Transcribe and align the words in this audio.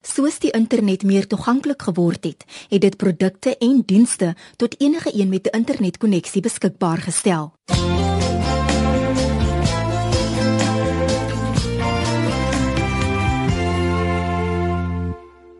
Soos 0.00 0.38
die 0.40 0.50
internet 0.56 1.02
meer 1.04 1.26
toeganklik 1.28 1.82
geword 1.82 2.24
het, 2.24 2.44
het 2.68 2.80
dit 2.80 2.96
produkte 2.96 3.52
en 3.60 3.82
dienste 3.84 4.34
tot 4.56 4.80
enige 4.80 5.10
een 5.12 5.28
met 5.28 5.46
'n 5.46 5.56
internetkonneksie 5.56 6.40
beskikbaar 6.40 6.98
gestel. 6.98 7.52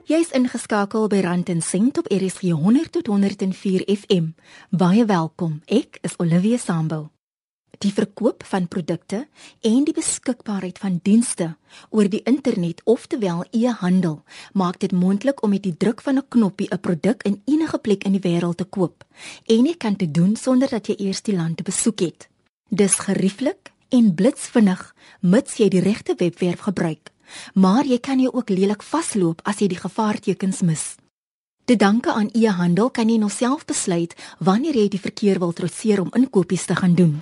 Jy's 0.05 0.31
ingeskakel 0.31 1.07
by 1.07 1.21
Rand 1.21 1.49
en 1.49 1.63
Sent 1.63 1.99
op 1.99 2.07
RSG 2.07 2.41
100 2.41 2.93
tot 2.93 3.07
104 3.07 3.97
FM. 3.97 4.27
Baie 4.71 5.05
welkom. 5.05 5.61
Ek 5.65 5.99
is 6.01 6.19
Olivia 6.19 6.57
Sambul 6.57 7.11
die 7.81 7.93
verkoop 7.97 8.45
van 8.45 8.69
produkte 8.69 9.23
en 9.65 9.85
die 9.89 9.95
beskikbaarheid 9.97 10.79
van 10.79 10.99
dienste 11.03 11.55
oor 11.89 12.09
die 12.13 12.23
internet 12.29 12.83
oftewel 12.85 13.45
e-handel 13.57 14.19
maak 14.53 14.81
dit 14.85 14.93
moontlik 14.93 15.43
om 15.43 15.55
met 15.55 15.65
die 15.65 15.77
druk 15.77 16.03
van 16.05 16.19
'n 16.19 16.29
knoppie 16.29 16.69
'n 16.71 16.81
produk 16.81 17.23
in 17.23 17.43
enige 17.45 17.79
plek 17.79 18.05
in 18.05 18.13
die 18.13 18.27
wêreld 18.29 18.57
te 18.57 18.65
koop 18.65 19.05
en 19.47 19.67
jy 19.67 19.77
kan 19.77 19.95
dit 19.95 20.15
doen 20.15 20.37
sonder 20.37 20.69
dat 20.69 20.87
jy 20.87 20.95
eers 20.99 21.23
die 21.23 21.37
land 21.37 21.63
besoek 21.63 22.01
het. 22.01 22.29
Dis 22.69 22.95
gerieflik 22.95 23.73
en 23.89 24.15
blitsvinnig 24.15 24.95
mits 25.21 25.57
jy 25.57 25.69
die 25.69 25.81
regte 25.81 26.15
webwerf 26.19 26.61
gebruik. 26.61 27.11
Maar 27.55 27.87
jy 27.87 27.99
kan 27.99 28.21
jou 28.21 28.33
ook 28.35 28.49
lelik 28.49 28.83
vasloop 28.83 29.41
as 29.45 29.59
jy 29.59 29.69
die 29.69 29.81
gevaartekens 29.81 30.63
mis. 30.67 30.97
Te 31.71 31.77
danke 31.77 32.13
aan 32.13 32.31
e-handel 32.33 32.89
kan 32.91 33.07
jy 33.07 33.15
nou 33.23 33.29
self 33.31 33.61
besluit 33.63 34.17
wanneer 34.43 34.75
jy 34.75 34.89
die 34.91 34.99
verkeer 34.99 35.39
wil 35.39 35.53
trotseer 35.55 36.01
om 36.03 36.09
inkopies 36.19 36.65
te 36.67 36.75
gaan 36.75 36.97
doen. 36.99 37.13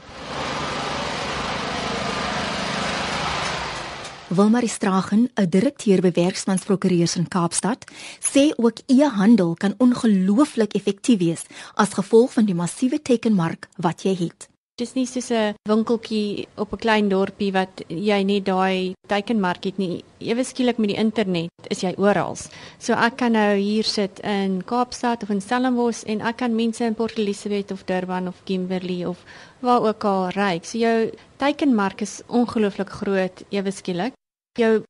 Wilmarie 4.33 4.73
Stragen, 4.73 5.29
'n 5.37 5.51
direkteur 5.51 6.01
by 6.01 6.13
Werksmansprokureurs 6.17 7.17
in 7.17 7.29
Kaapstad, 7.29 7.85
sê 8.33 8.57
ook 8.57 8.81
e-handel 8.87 9.55
kan 9.55 9.75
ongelooflik 9.77 10.73
effektief 10.73 11.19
wees 11.19 11.45
as 11.75 11.93
gevolg 11.93 12.33
van 12.33 12.45
die 12.45 12.55
massiewe 12.55 13.03
tekenmark 13.03 13.69
wat 13.77 14.03
jy 14.03 14.17
het. 14.17 14.49
Dis 14.79 14.93
nie 14.95 15.09
soos 15.11 15.33
'n 15.35 15.57
winkeltjie 15.67 16.47
op 16.63 16.73
'n 16.73 16.83
klein 16.85 17.09
dorpie 17.11 17.51
wat 17.53 17.83
jy 17.89 18.23
net 18.23 18.45
daai 18.45 18.95
tekenmark 19.09 19.65
het 19.65 19.79
nie. 19.79 20.05
Ewe 20.21 20.45
skielik 20.45 20.79
met 20.79 20.91
die 20.91 21.01
internet 21.05 21.51
is 21.69 21.81
jy 21.83 21.95
oral. 21.99 22.37
So 22.79 22.93
ek 22.93 23.17
kan 23.17 23.33
nou 23.33 23.57
hier 23.57 23.83
sit 23.85 24.21
in 24.21 24.63
Kaapstad 24.65 25.23
of 25.23 25.31
in 25.31 25.41
Stellenbosch 25.41 26.05
en 26.07 26.21
ek 26.21 26.37
kan 26.37 26.55
mense 26.55 26.85
in 26.85 26.95
Port 26.95 27.19
Elizabeth 27.19 27.73
of 27.73 27.85
Durban 27.87 28.29
of 28.29 28.45
Kimberley 28.45 29.05
of 29.05 29.25
waar 29.61 29.83
ook 29.83 30.05
al 30.05 30.29
ry. 30.29 30.61
So 30.63 30.79
jou 30.79 31.11
tekenmark 31.39 32.01
is 32.01 32.23
ongelooflik 32.29 32.91
groot 32.91 33.43
ewe 33.51 33.71
skielik. 33.71 34.13
Jou 34.59 34.85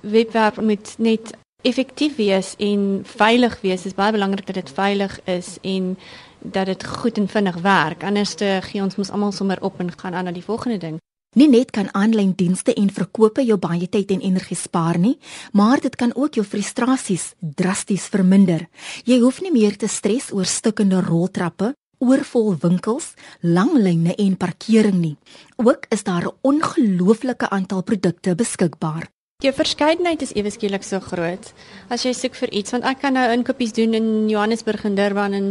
webwerf 0.00 0.60
moet 0.60 0.94
net 0.98 1.32
effektief 1.68 2.16
wees 2.16 2.54
en 2.58 3.02
veilig 3.04 3.60
wees. 3.60 3.82
Dit 3.82 3.92
is 3.92 3.98
baie 3.98 4.12
belangrik 4.12 4.46
dat 4.48 4.58
dit 4.60 4.70
veilig 4.74 5.18
is 5.24 5.56
en 5.62 5.96
dat 6.40 6.66
dit 6.66 6.86
goed 6.86 7.18
en 7.18 7.28
vinnig 7.28 7.60
werk. 7.64 8.04
Anders 8.04 8.34
te 8.34 8.58
gee 8.62 8.82
ons 8.82 8.96
mos 8.96 9.10
almal 9.10 9.32
sommer 9.32 9.60
op 9.60 9.80
en 9.80 9.92
gaan 9.92 10.14
aan 10.14 10.24
na 10.24 10.32
die 10.32 10.44
volgende 10.44 10.78
ding. 10.78 10.98
Nie 11.36 11.48
net 11.48 11.70
kan 11.76 11.90
aanlyn 11.92 12.32
dienste 12.32 12.72
en 12.72 12.88
verkope 12.90 13.42
jou 13.44 13.58
baie 13.60 13.84
tyd 13.88 14.14
en 14.14 14.22
energie 14.24 14.56
spaar 14.56 14.96
nie, 14.98 15.18
maar 15.52 15.80
dit 15.80 15.96
kan 15.96 16.14
ook 16.16 16.38
jou 16.38 16.44
frustrasies 16.46 17.34
drasties 17.38 18.06
verminder. 18.08 18.64
Jy 19.04 19.20
hoef 19.20 19.42
nie 19.44 19.52
meer 19.52 19.76
te 19.76 19.90
stres 19.92 20.30
oor 20.32 20.48
stukkende 20.48 21.02
roltrappe, 21.04 21.74
oorvol 22.00 22.56
winkels, 22.62 23.12
lang 23.42 23.76
lyne 23.76 24.16
en 24.16 24.40
parkering 24.40 24.98
nie. 25.02 25.16
Ook 25.60 25.86
is 25.92 26.04
daar 26.04 26.24
'n 26.24 26.36
ongelooflike 26.42 27.50
aantal 27.50 27.82
produkte 27.82 28.34
beskikbaar. 28.34 29.08
Die 29.38 29.52
verskeidenheid 29.54 30.18
is 30.24 30.32
ewe 30.34 30.50
skielik 30.50 30.82
so 30.82 30.98
groot. 30.98 31.52
As 31.94 32.02
jy 32.02 32.10
soek 32.10 32.34
vir 32.40 32.50
iets, 32.58 32.72
want 32.74 32.82
ek 32.90 32.98
kan 33.04 33.14
nou 33.14 33.22
inkopies 33.30 33.70
doen 33.76 33.92
in 33.94 34.06
Johannesburg 34.26 34.82
en 34.88 34.96
Durban 34.98 35.36
en 35.38 35.44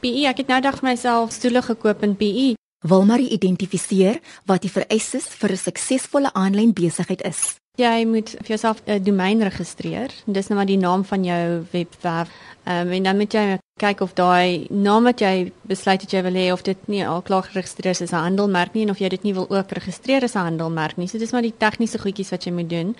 PE. 0.00 0.22
Ek 0.30 0.38
het 0.40 0.48
nou 0.48 0.62
dag 0.64 0.78
vir 0.80 0.86
myself 0.88 1.34
stoele 1.36 1.60
gekoop 1.66 2.06
in 2.08 2.14
PE. 2.16 2.46
Wilmarie 2.88 3.28
identifiseer 3.36 4.22
wat 4.48 4.64
die 4.64 4.72
vereistes 4.72 5.28
vir 5.28 5.52
'n 5.52 5.60
suksesvolle 5.60 6.32
aanlyn 6.32 6.72
besigheid 6.72 7.20
is. 7.20 7.60
Jy 7.76 8.06
moet 8.06 8.30
vir 8.30 8.56
jouself 8.56 8.80
'n 8.86 9.04
domein 9.04 9.42
registreer. 9.42 10.08
Dis 10.24 10.48
nou 10.48 10.56
maar 10.56 10.66
die 10.66 10.80
naam 10.80 11.04
van 11.04 11.24
jou 11.24 11.66
webwerf. 11.72 12.30
Ehm 12.64 12.86
um, 12.86 12.92
en 12.92 13.02
dan 13.02 13.16
moet 13.16 13.32
jy 13.32 13.58
kyk 13.76 14.00
of 14.00 14.14
daai 14.14 14.66
naam 14.70 15.04
wat 15.04 15.20
jy 15.20 15.52
besluit 15.62 16.00
het 16.00 16.10
jy 16.10 16.22
wil 16.22 16.34
hê 16.34 16.52
of 16.52 16.62
dit 16.62 16.78
nie 16.88 17.06
al 17.06 17.22
klaar 17.22 17.42
geregistreer 17.42 17.90
is 17.90 18.00
as 18.00 18.12
'n 18.12 18.24
handelmerk 18.24 18.72
nie 18.72 18.82
en 18.84 18.90
of 18.90 18.98
jy 18.98 19.08
dit 19.08 19.22
nie 19.22 19.34
wil 19.34 19.50
ook 19.50 19.70
registreer 19.72 20.22
as 20.22 20.34
'n 20.34 20.48
handelmerk 20.48 20.96
nie. 20.96 21.08
So 21.08 21.18
dis 21.18 21.32
maar 21.32 21.42
die 21.42 21.58
tegniese 21.58 21.98
goedjies 21.98 22.30
wat 22.30 22.44
jy 22.44 22.52
moet 22.52 22.70
doen 22.70 22.96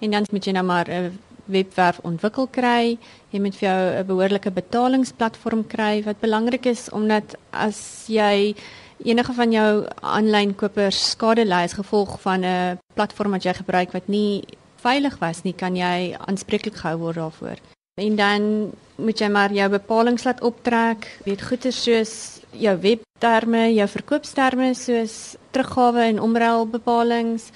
en 0.00 0.10
dan 0.10 0.26
moet 0.30 0.44
jy 0.44 0.52
nou 0.52 0.64
maar 0.64 0.88
'n 0.88 1.18
webwerf 1.44 1.98
ontwikkel 2.02 2.46
kry. 2.46 2.98
Jy 3.30 3.40
moet 3.40 3.56
vir 3.56 3.68
jou 3.68 4.00
'n 4.00 4.06
behoorlike 4.06 4.50
betalingsplatform 4.50 5.66
kry 5.66 6.02
wat 6.02 6.20
belangrik 6.20 6.66
is 6.66 6.90
omdat 6.90 7.36
as 7.50 8.04
jy 8.08 8.54
enige 9.04 9.32
van 9.32 9.52
jou 9.52 9.86
aanlyn 10.00 10.54
kopers 10.54 11.10
skade 11.10 11.44
ly 11.44 11.64
as 11.64 11.72
gevolg 11.72 12.20
van 12.20 12.44
'n 12.44 12.78
platform 12.94 13.30
wat 13.30 13.44
jy 13.44 13.52
gebruik 13.52 13.92
wat 13.92 14.08
nie 14.08 14.44
veilig 14.76 15.18
was 15.18 15.42
nie, 15.42 15.52
kan 15.52 15.76
jy 15.76 16.16
aanspreeklik 16.18 16.74
gehou 16.74 16.98
word 16.98 17.16
daarvoor. 17.16 17.58
En 17.94 18.16
dan 18.16 18.72
moet 18.96 19.18
jy 19.18 19.28
maar 19.28 19.52
jou 19.52 19.68
bepalinge 19.70 20.24
laat 20.24 20.40
optrek, 20.42 21.06
weet 21.24 21.42
goeie 21.42 21.70
soos 21.72 22.40
jou 22.50 22.78
webterme, 22.78 23.74
jou 23.74 23.88
verkoopsterme 23.88 24.74
soos 24.74 25.36
teruggawe 25.50 26.02
en 26.08 26.20
omruil 26.20 26.66
bepalinge 26.66 27.52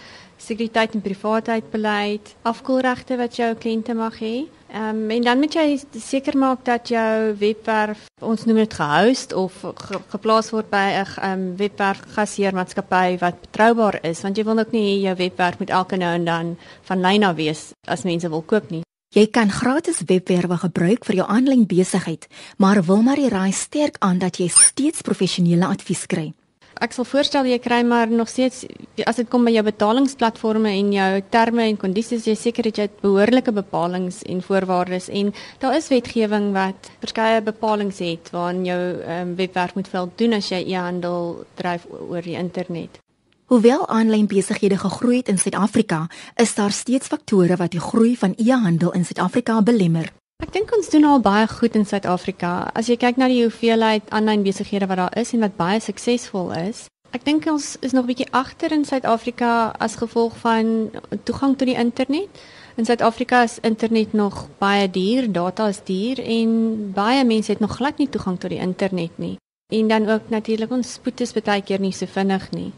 sekuriteit 0.49 0.95
en 0.97 1.05
privaatheid 1.05 1.71
beleid, 1.73 2.35
afkoelregte 2.49 3.19
wat 3.21 3.37
jou 3.39 3.53
kliënte 3.61 3.97
mag 3.99 4.17
hê. 4.23 4.47
Ehm 4.69 4.97
um, 4.97 5.11
en 5.11 5.23
dan 5.25 5.39
moet 5.41 5.55
jy 5.55 5.79
seker 5.97 6.37
maak 6.37 6.65
dat 6.65 6.91
jou 6.93 7.35
webwerf 7.41 8.05
ons 8.21 8.45
noem 8.45 8.59
dit 8.61 8.75
gehost 8.77 9.33
of 9.33 9.55
ge, 9.63 10.01
geplaas 10.13 10.51
word 10.53 10.69
by 10.69 10.93
'n 10.93 11.07
um, 11.25 11.57
webwerf 11.57 12.03
gasheermaatskappy 12.17 13.17
wat 13.21 13.41
betroubaar 13.41 13.99
is 14.03 14.21
want 14.21 14.37
jy 14.37 14.45
wil 14.45 14.59
ook 14.59 14.73
nie 14.73 15.01
jou 15.01 15.15
webwerf 15.17 15.59
met 15.59 15.71
elke 15.71 15.97
nou 15.97 16.13
en 16.15 16.25
dan 16.25 16.57
van 16.83 17.01
lyn 17.01 17.25
af 17.25 17.37
wees 17.37 17.73
as 17.87 18.05
mense 18.05 18.29
wil 18.29 18.43
koop 18.43 18.71
nie. 18.71 18.83
Jy 19.15 19.27
kan 19.27 19.51
gratis 19.51 20.03
webwerwe 20.05 20.57
gebruik 20.57 21.05
vir 21.05 21.15
jou 21.15 21.29
aanlyn 21.29 21.67
besigheid, 21.67 22.29
maar 22.59 22.83
wil 22.85 23.03
maar 23.03 23.17
die 23.17 23.29
raai 23.29 23.53
sterk 23.53 23.97
aan 23.99 24.19
dat 24.19 24.37
jy 24.37 24.49
steeds 24.49 25.01
professionele 25.01 25.67
advies 25.67 26.07
kry 26.07 26.35
ek 26.85 26.95
sal 26.95 27.07
voorstel 27.09 27.49
jy 27.51 27.59
kry 27.63 27.81
maar 27.87 28.11
nog 28.11 28.29
steeds 28.31 28.65
as 29.07 29.19
dit 29.21 29.29
kom 29.31 29.47
by 29.47 29.53
jou 29.55 29.65
betalingsplatforms 29.67 30.71
en 30.71 30.93
jou 30.95 31.09
terme 31.33 31.67
en 31.67 31.81
kondisies 31.81 32.27
jy 32.29 32.37
seker 32.39 32.69
dat 32.71 32.81
jy 32.83 32.87
behoorlike 33.03 33.55
bepalinge 33.55 34.15
en 34.27 34.43
voorwaardes 34.45 35.09
en 35.21 35.33
daar 35.63 35.77
is 35.79 35.91
wetgewing 35.93 36.53
wat 36.57 36.91
verskeie 37.03 37.43
bepalinge 37.43 37.99
het 37.99 38.31
waarin 38.35 38.65
jou 38.67 38.81
um, 39.03 39.35
webwerf 39.39 39.75
moet 39.75 39.91
voldoen 39.93 40.39
as 40.39 40.53
jy 40.53 40.63
e-handel 40.67 41.45
dryf 41.59 41.87
oor 41.91 42.23
die 42.23 42.39
internet. 42.39 43.01
Hoewel 43.49 43.87
aanlyn 43.89 44.27
besighede 44.29 44.77
gegroei 44.77 45.23
het 45.23 45.31
in 45.33 45.39
Suid-Afrika, 45.41 46.03
is 46.37 46.53
daar 46.55 46.75
steeds 46.77 47.09
faktore 47.09 47.57
wat 47.57 47.73
die 47.73 47.81
groei 47.81 48.13
van 48.17 48.37
e-handel 48.37 48.93
in 48.93 49.09
Suid-Afrika 49.09 49.63
belemmer. 49.65 50.13
Ek 50.49 50.55
dink 50.55 50.71
ons 50.73 50.87
doen 50.89 51.05
al 51.05 51.19
baie 51.21 51.49
goed 51.51 51.75
in 51.77 51.83
Suid-Afrika. 51.85 52.71
As 52.79 52.87
jy 52.89 52.95
kyk 52.97 53.19
na 53.21 53.27
die 53.29 53.43
hoeveelheid 53.43 54.07
aanlyn 54.17 54.45
besighede 54.47 54.87
wat 54.89 54.97
daar 54.97 55.17
is 55.21 55.35
en 55.37 55.43
wat 55.45 55.59
baie 55.59 55.81
suksesvol 55.85 56.55
is. 56.57 56.87
Ek 57.13 57.27
dink 57.27 57.45
ons 57.53 57.75
is 57.85 57.93
nog 57.93 58.07
'n 58.07 58.11
bietjie 58.13 58.29
agter 58.33 58.73
in 58.73 58.87
Suid-Afrika 58.89 59.75
as 59.77 59.99
gevolg 60.01 60.39
van 60.41 60.89
toegang 61.25 61.59
tot 61.59 61.69
die 61.69 61.77
internet. 61.77 62.31
In 62.77 62.87
Suid-Afrika 62.87 63.43
is 63.43 63.59
internet 63.61 64.15
nog 64.15 64.49
baie 64.59 64.89
duur, 64.89 65.29
data 65.33 65.69
is 65.69 65.83
duur 65.85 66.17
en 66.23 66.93
baie 66.95 67.25
mense 67.25 67.53
het 67.53 67.61
nog 67.61 67.77
glad 67.77 67.99
nie 67.99 68.09
toegang 68.09 68.39
tot 68.39 68.51
die 68.51 68.63
internet 68.63 69.19
nie. 69.19 69.37
En 69.73 69.89
dan 69.89 70.09
ook 70.09 70.31
natuurlik 70.31 70.71
ons 70.71 70.93
spoed 70.93 71.21
is 71.21 71.33
baie 71.33 71.63
keer 71.63 71.81
nie 71.81 71.93
so 71.93 72.07
vinnig 72.07 72.51
nie. 72.51 72.73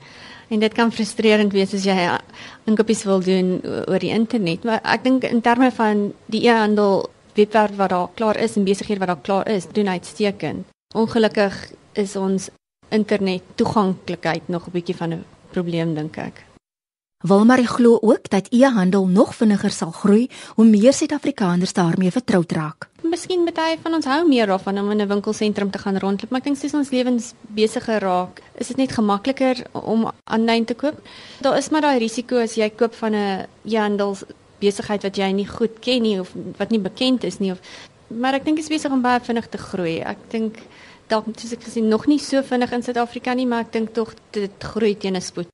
En 0.49 0.59
dit 0.59 0.73
kan 0.73 0.91
frustrerend 0.93 1.53
wees 1.53 1.75
as 1.75 1.85
jy 1.85 2.19
inkopies 2.65 3.05
wil 3.05 3.21
doen 3.21 3.61
oor 3.87 3.99
die 3.99 4.11
internet, 4.11 4.65
maar 4.65 4.81
ek 4.83 5.05
dink 5.05 5.25
in 5.25 5.41
terme 5.41 5.71
van 5.71 6.13
die 6.27 6.47
e-handel 6.49 7.11
webwerf 7.41 7.77
wat 7.77 7.93
daar 7.95 8.13
klaar 8.15 8.37
is 8.37 8.57
en 8.57 8.69
besighede 8.69 9.03
wat 9.03 9.13
daar 9.13 9.25
klaar 9.29 9.49
is, 9.49 9.69
doen 9.73 9.89
uitstekend. 9.89 10.67
Ongelukkig 10.95 11.57
is 11.93 12.17
ons 12.17 12.49
internet 12.91 13.43
toeganklikheid 13.55 14.49
nog 14.49 14.67
'n 14.67 14.73
bietjie 14.73 14.97
van 14.97 15.13
'n 15.13 15.25
probleem 15.51 15.95
dink 15.95 16.17
ek. 16.17 16.45
Wilmarie 17.21 17.67
glo 17.67 17.99
ook 18.01 18.31
dat 18.31 18.47
e-handel 18.49 19.07
nog 19.07 19.35
vinniger 19.35 19.71
sal 19.71 19.91
groei 19.91 20.31
hoe 20.55 20.65
meer 20.65 20.93
Suid-Afrikaners 20.93 21.73
daarmee 21.73 22.11
vertroud 22.11 22.53
raak. 22.53 22.89
Miskien 23.03 23.45
baie 23.55 23.77
van 23.83 23.95
ons 23.95 24.07
hou 24.09 24.29
meer 24.29 24.47
daarvan 24.47 24.79
om 24.79 24.91
in 24.91 25.01
'n 25.01 25.09
winkelsentrum 25.09 25.71
te 25.71 25.79
gaan 25.79 25.99
rondloop, 25.99 26.31
maar 26.31 26.41
ek 26.41 26.45
dink 26.45 26.57
soos 26.57 26.75
ons 26.75 26.91
lewens 26.91 27.35
besige 27.41 27.99
raak, 27.99 28.43
is 28.55 28.69
dit 28.69 28.77
net 28.77 28.93
gemakliker 28.93 29.67
om 29.73 30.11
aanlyn 30.25 30.65
te 30.65 30.75
koop. 30.75 30.97
Daar 31.41 31.57
is 31.57 31.69
maar 31.69 31.81
daai 31.81 31.99
risiko 31.99 32.37
as 32.37 32.55
jy 32.55 32.71
koop 32.71 32.95
van 32.95 33.15
'n 33.15 33.47
e-handel 33.65 34.17
besigheid 34.61 35.03
wat 35.03 35.17
jy 35.17 35.33
nie 35.33 35.47
goed 35.49 35.81
ken 35.81 36.03
nie 36.03 36.21
of 36.21 36.35
wat 36.59 36.71
nie 36.71 36.81
bekend 36.81 37.25
is 37.25 37.41
nie 37.41 37.53
of 37.53 37.61
maar 38.11 38.35
ek 38.35 38.45
dink 38.45 38.59
dit 38.59 38.67
is 38.67 38.73
besig 38.73 38.93
om 38.93 39.03
baie 39.03 39.21
vinnig 39.23 39.47
te 39.49 39.59
groei. 39.59 40.01
Ek 40.03 40.19
dink 40.33 40.59
dalk 41.11 41.31
soos 41.39 41.55
ek 41.55 41.67
gesien 41.67 41.89
nog 41.91 42.07
nie 42.11 42.19
so 42.23 42.43
vinnig 42.47 42.73
in 42.75 42.83
Suid-Afrika 42.83 43.35
nie, 43.35 43.47
maar 43.47 43.67
ek 43.67 43.73
dink 43.77 43.95
tog 43.95 44.15
dit 44.35 44.67
groei 44.73 44.97
teen 44.99 45.17
'n 45.17 45.23
spoed. 45.23 45.49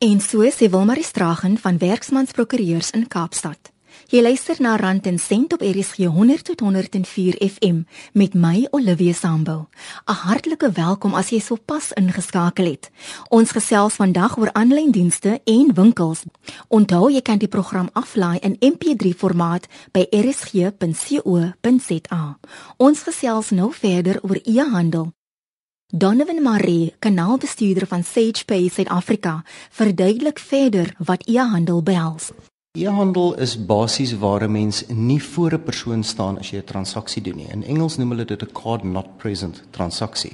En 0.00 0.20
so 0.20 0.40
sê 0.50 0.70
Wilmarie 0.70 1.04
Stragen 1.04 1.58
van 1.58 1.78
Werksmansprokureurs 1.78 2.90
in 2.90 3.06
Kaapstad. 3.08 3.69
Jy 4.10 4.24
luister 4.26 4.58
na 4.58 4.72
Rand 4.74 5.04
en 5.06 5.18
Sent 5.22 5.52
op 5.54 5.60
RSG 5.62 6.08
100 6.10 6.44
tot 6.44 6.60
104 6.60 7.36
FM 7.46 7.82
met 8.12 8.34
my 8.34 8.66
Olivia 8.70 9.12
Sambo. 9.12 9.68
'n 10.06 10.12
Hartlike 10.12 10.70
welkom 10.72 11.14
as 11.14 11.28
jy 11.30 11.38
sopas 11.38 11.92
ingeskakel 11.92 12.64
het. 12.64 12.90
Ons 13.28 13.50
gesels 13.50 13.94
vandag 13.94 14.38
oor 14.38 14.52
aanlyn 14.52 14.90
dienste 14.90 15.40
en 15.44 15.74
winkels. 15.74 16.22
Onthou 16.68 17.10
jy 17.10 17.20
kan 17.20 17.38
die 17.38 17.48
program 17.48 17.88
aflaai 17.92 18.38
in 18.38 18.56
MP3 18.58 19.14
formaat 19.16 19.66
by 19.92 20.06
rsg.co.za. 20.10 20.78
Ons 22.76 23.02
gesels 23.02 23.50
nou 23.50 23.72
verder 23.72 24.18
oor 24.22 24.40
e-handel. 24.42 25.12
Donovan 25.86 26.42
Marie, 26.42 26.94
kanaalbestuurder 26.98 27.86
van 27.86 28.04
SagePay 28.04 28.68
Suid-Afrika, 28.68 29.44
verduidelik 29.70 30.38
verder 30.38 30.94
wat 30.98 31.26
e-handel 31.28 31.82
behels. 31.82 32.32
E-handel 32.78 33.32
is 33.34 33.56
basies 33.66 34.12
waar 34.18 34.42
'n 34.44 34.52
mens 34.52 34.84
nie 34.86 35.22
voor 35.22 35.52
'n 35.52 35.62
persoon 35.62 36.02
staan 36.04 36.38
as 36.38 36.50
jy 36.50 36.58
'n 36.58 36.64
transaksie 36.64 37.22
doen 37.22 37.36
nie. 37.36 37.48
In 37.50 37.64
Engels 37.64 37.96
noem 37.96 38.10
hulle 38.10 38.24
dit 38.24 38.42
'n 38.42 38.52
card 38.52 38.82
not 38.82 39.16
present 39.16 39.62
transaksie. 39.70 40.32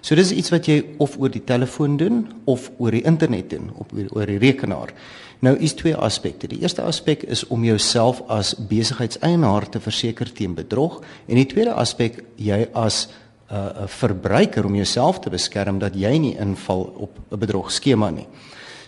So 0.00 0.14
dis 0.14 0.30
iets 0.30 0.50
wat 0.50 0.66
jy 0.66 0.84
of 0.96 1.18
oor 1.18 1.30
die 1.30 1.44
telefoon 1.44 1.96
doen 1.96 2.32
of 2.44 2.70
oor 2.78 2.90
die 2.90 3.02
internet 3.02 3.50
doen, 3.50 3.70
op 3.74 3.92
oor 4.12 4.26
die 4.26 4.38
rekenaar. 4.38 4.92
Nou 5.38 5.56
is 5.56 5.74
twee 5.74 5.96
aspekte. 5.96 6.46
Die 6.46 6.60
eerste 6.60 6.82
aspek 6.82 7.22
is 7.22 7.46
om 7.46 7.64
jouself 7.64 8.22
as 8.28 8.54
besigheidseienaar 8.54 9.68
te 9.68 9.80
verseker 9.80 10.32
teen 10.32 10.54
bedrog 10.54 11.02
en 11.26 11.34
die 11.34 11.46
tweede 11.46 11.72
aspek 11.72 12.24
jy 12.36 12.68
as 12.72 13.08
'n 13.50 13.54
uh, 13.54 13.86
verbruiker 13.86 14.64
om 14.64 14.74
jouself 14.74 15.18
te 15.18 15.30
beskerm 15.30 15.78
dat 15.78 15.94
jy 15.94 16.18
nie 16.18 16.36
inval 16.38 16.92
op 16.96 17.18
'n 17.30 17.38
bedrogskema 17.38 18.10
nie. 18.10 18.26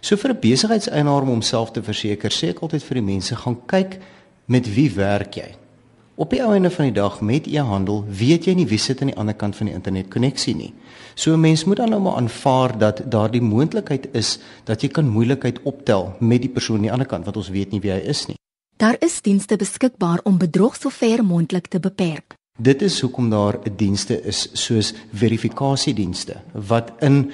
So 0.01 0.17
vir 0.17 0.31
'n 0.31 0.41
besigheidseienaar 0.41 1.23
om 1.23 1.29
homself 1.29 1.71
te 1.71 1.83
verseker, 1.83 2.31
sê 2.31 2.49
ek 2.49 2.63
altyd 2.63 2.83
vir 2.83 2.95
die 2.95 3.13
mense, 3.13 3.37
gaan 3.37 3.57
kyk 3.67 3.99
met 4.47 4.75
wie 4.75 4.91
werk 4.95 5.35
jy. 5.35 5.57
Op 6.19 6.31
die 6.31 6.43
einde 6.43 6.71
van 6.71 6.85
die 6.85 6.95
dag 6.95 7.21
met 7.21 7.47
e-handel, 7.47 8.05
weet 8.09 8.45
jy 8.45 8.55
nie 8.55 8.67
wie 8.67 8.79
sit 8.79 9.01
aan 9.01 9.13
die 9.13 9.17
ander 9.17 9.35
kant 9.35 9.57
van 9.57 9.67
die 9.67 9.75
internetkonneksie 9.75 10.55
nie. 10.57 10.73
So 11.15 11.33
'n 11.33 11.41
mens 11.41 11.65
moet 11.65 11.77
dan 11.77 11.91
nou 11.91 12.01
maar 12.01 12.17
aanvaar 12.17 12.79
dat 12.79 13.03
daardie 13.11 13.41
moontlikheid 13.41 14.09
is 14.13 14.39
dat 14.65 14.83
jy 14.83 14.89
kan 14.89 15.09
moeilikheid 15.09 15.63
optel 15.63 16.17
met 16.19 16.41
die 16.43 16.51
persoon 16.51 16.77
aan 16.77 16.83
die 16.83 16.93
ander 16.93 17.07
kant 17.07 17.25
wat 17.25 17.37
ons 17.37 17.49
weet 17.49 17.71
nie 17.71 17.81
wie 17.81 17.91
hy 17.91 17.99
is 17.99 18.27
nie. 18.27 18.37
Daar 18.77 18.97
is 18.99 19.23
dienste 19.23 19.57
beskikbaar 19.57 20.21
om 20.25 20.39
bedrog 20.39 20.77
so 20.77 20.89
ver 20.89 21.25
moontlik 21.25 21.67
te 21.67 21.81
beperk. 21.81 22.35
Dit 22.59 22.83
is 22.83 23.01
hoekom 23.01 23.31
daar 23.31 23.59
'n 23.65 23.77
dienste 23.77 24.23
is 24.23 24.49
soos 24.53 24.95
verifikasiedienste 25.13 26.37
wat 26.53 26.93
in 27.01 27.31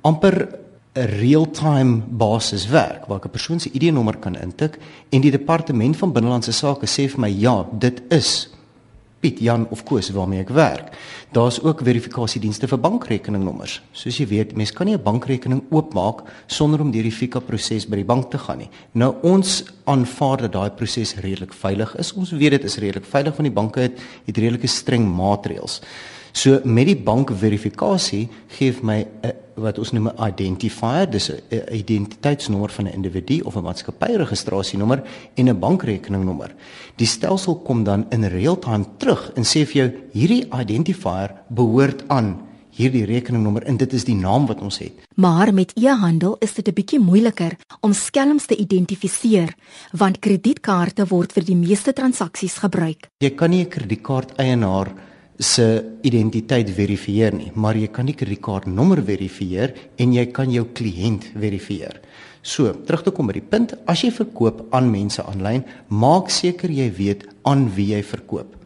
amper 0.00 0.58
'n 0.94 1.08
real-time 1.20 2.02
basis 2.08 2.68
werk 2.68 3.06
waar 3.06 3.16
ek 3.18 3.24
'n 3.24 3.30
persoon 3.30 3.60
se 3.60 3.70
ID-nommer 3.72 4.18
kan 4.18 4.36
intik 4.36 4.78
en 5.08 5.20
die 5.20 5.30
departement 5.30 5.96
van 5.96 6.12
binnelandse 6.12 6.52
sake 6.52 6.86
sê 6.86 7.08
vir 7.08 7.20
my 7.20 7.28
ja, 7.28 7.66
dit 7.72 8.02
is 8.10 8.48
Piet 9.22 9.38
Jan 9.38 9.66
of 9.70 9.84
Koos 9.84 10.10
waarmee 10.10 10.40
ek 10.42 10.50
werk. 10.50 10.96
Daar's 11.32 11.60
ook 11.62 11.80
verifikasiedienste 11.86 12.68
vir 12.68 12.78
bankrekeningnommers. 12.78 13.80
Soos 13.92 14.18
jy 14.18 14.26
weet, 14.26 14.56
mens 14.56 14.72
kan 14.72 14.86
nie 14.86 14.96
'n 14.96 15.02
bankrekening 15.02 15.62
oopmaak 15.70 16.24
sonder 16.46 16.80
om 16.80 16.90
deur 16.90 17.02
die 17.02 17.10
FICA 17.10 17.40
proses 17.40 17.86
by 17.86 17.96
die 17.96 18.04
bank 18.04 18.30
te 18.30 18.38
gaan 18.38 18.58
nie. 18.58 18.70
Nou 18.92 19.14
ons 19.22 19.64
aanvaar 19.86 20.36
dat 20.36 20.52
daai 20.52 20.70
proses 20.70 21.14
redelik 21.14 21.52
veilig 21.52 21.96
is. 21.98 22.12
Ons 22.12 22.32
weet 22.32 22.50
dit 22.50 22.64
is 22.64 22.76
redelik 22.76 23.04
veilig 23.04 23.36
want 23.36 23.48
die 23.48 23.60
banke 23.60 23.80
het, 23.80 23.98
het 24.26 24.36
redelike 24.36 24.66
streng 24.68 25.06
maatreëls. 25.06 25.80
So 26.32 26.60
met 26.64 26.86
die 26.88 26.96
bankverifikasie 26.96 28.28
gee 28.56 28.74
my 28.82 29.06
'n 29.22 29.32
wat 29.54 29.78
ons 29.78 29.92
noem 29.92 30.08
'n 30.08 30.28
identifier, 30.28 31.10
dis 31.10 31.30
'n 31.30 31.40
identiteitsnommer 31.72 32.70
van 32.70 32.86
'n 32.86 32.92
individu 32.92 33.40
of 33.40 33.56
'n 33.56 33.62
maatskappyregistrasienommer 33.62 35.02
en 35.34 35.48
'n 35.48 35.58
bankrekeningnommer. 35.58 36.54
Die 36.96 37.06
stelsel 37.06 37.56
kom 37.56 37.84
dan 37.84 38.06
in 38.10 38.24
real-time 38.24 38.84
terug 38.96 39.32
en 39.34 39.44
sê 39.44 39.66
vir 39.66 39.76
jou 39.76 39.92
hierdie 40.12 40.46
identifier 40.60 41.34
behoort 41.48 42.08
aan 42.08 42.40
hierdie 42.70 43.04
rekeningnommer 43.04 43.62
en 43.62 43.76
dit 43.76 43.92
is 43.92 44.04
die 44.04 44.16
naam 44.16 44.46
wat 44.46 44.60
ons 44.60 44.78
het. 44.78 44.92
Maar 45.14 45.54
met 45.54 45.72
e-handel 45.76 46.36
is 46.40 46.54
dit 46.54 46.68
'n 46.68 46.72
bietjie 46.72 47.00
moeiliker 47.00 47.56
om 47.80 47.92
skelms 47.92 48.46
te 48.46 48.56
identifiseer 48.56 49.54
want 49.92 50.18
kredietkaarte 50.18 51.06
word 51.06 51.32
vir 51.32 51.44
die 51.44 51.56
meeste 51.56 51.92
transaksies 51.92 52.54
gebruik. 52.54 53.08
Jy 53.18 53.30
kan 53.30 53.50
nie 53.50 53.64
'n 53.64 53.68
kredietkaart 53.68 54.32
eienaar 54.36 54.92
se 55.38 55.66
identiteit 56.06 56.70
verifieer 56.70 57.34
nie, 57.34 57.50
maar 57.54 57.78
jy 57.78 57.88
kan 57.92 58.06
die 58.06 58.16
kredietkaartnommer 58.16 59.02
verifieer 59.06 59.72
en 60.00 60.12
jy 60.14 60.26
kan 60.34 60.52
jou 60.52 60.66
kliënt 60.76 61.30
verifieer. 61.34 62.00
So, 62.42 62.72
terug 62.86 63.04
te 63.06 63.12
kom 63.14 63.30
by 63.30 63.36
die 63.38 63.44
punt, 63.46 63.76
as 63.86 64.02
jy 64.02 64.10
verkoop 64.14 64.66
aan 64.74 64.90
mense 64.90 65.22
aanlyn, 65.22 65.64
maak 65.88 66.30
seker 66.30 66.70
jy 66.70 66.90
weet 66.98 67.24
aan 67.48 67.68
wie 67.76 67.92
jy 67.94 68.02
verkoop. 68.06 68.58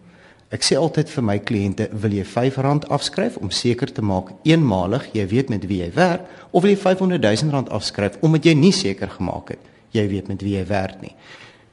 Ek 0.55 0.65
sê 0.65 0.79
altyd 0.79 1.11
vir 1.13 1.25
my 1.27 1.39
kliënte, 1.43 1.89
wil 2.03 2.15
jy 2.17 2.25
R5 2.25 2.89
afskryf 2.95 3.37
om 3.43 3.51
seker 3.51 3.93
te 3.93 4.03
maak 4.03 4.31
eenmalig 4.47 5.11
jy 5.13 5.27
weet 5.29 5.51
met 5.53 5.67
wie 5.69 5.83
jy 5.83 5.91
werk 5.95 6.29
of 6.53 6.63
wil 6.63 6.73
jy 6.73 6.79
R500 6.79 7.25
000 7.51 7.73
afskryf 7.75 8.21
omdat 8.23 8.47
jy 8.47 8.55
nie 8.55 8.73
seker 8.73 9.11
gemaak 9.11 9.57
het 9.57 9.73
jy 9.97 10.07
weet 10.11 10.31
met 10.31 10.45
wie 10.45 10.57
jy 10.57 10.65
werk 10.69 11.03
nie. 11.05 11.15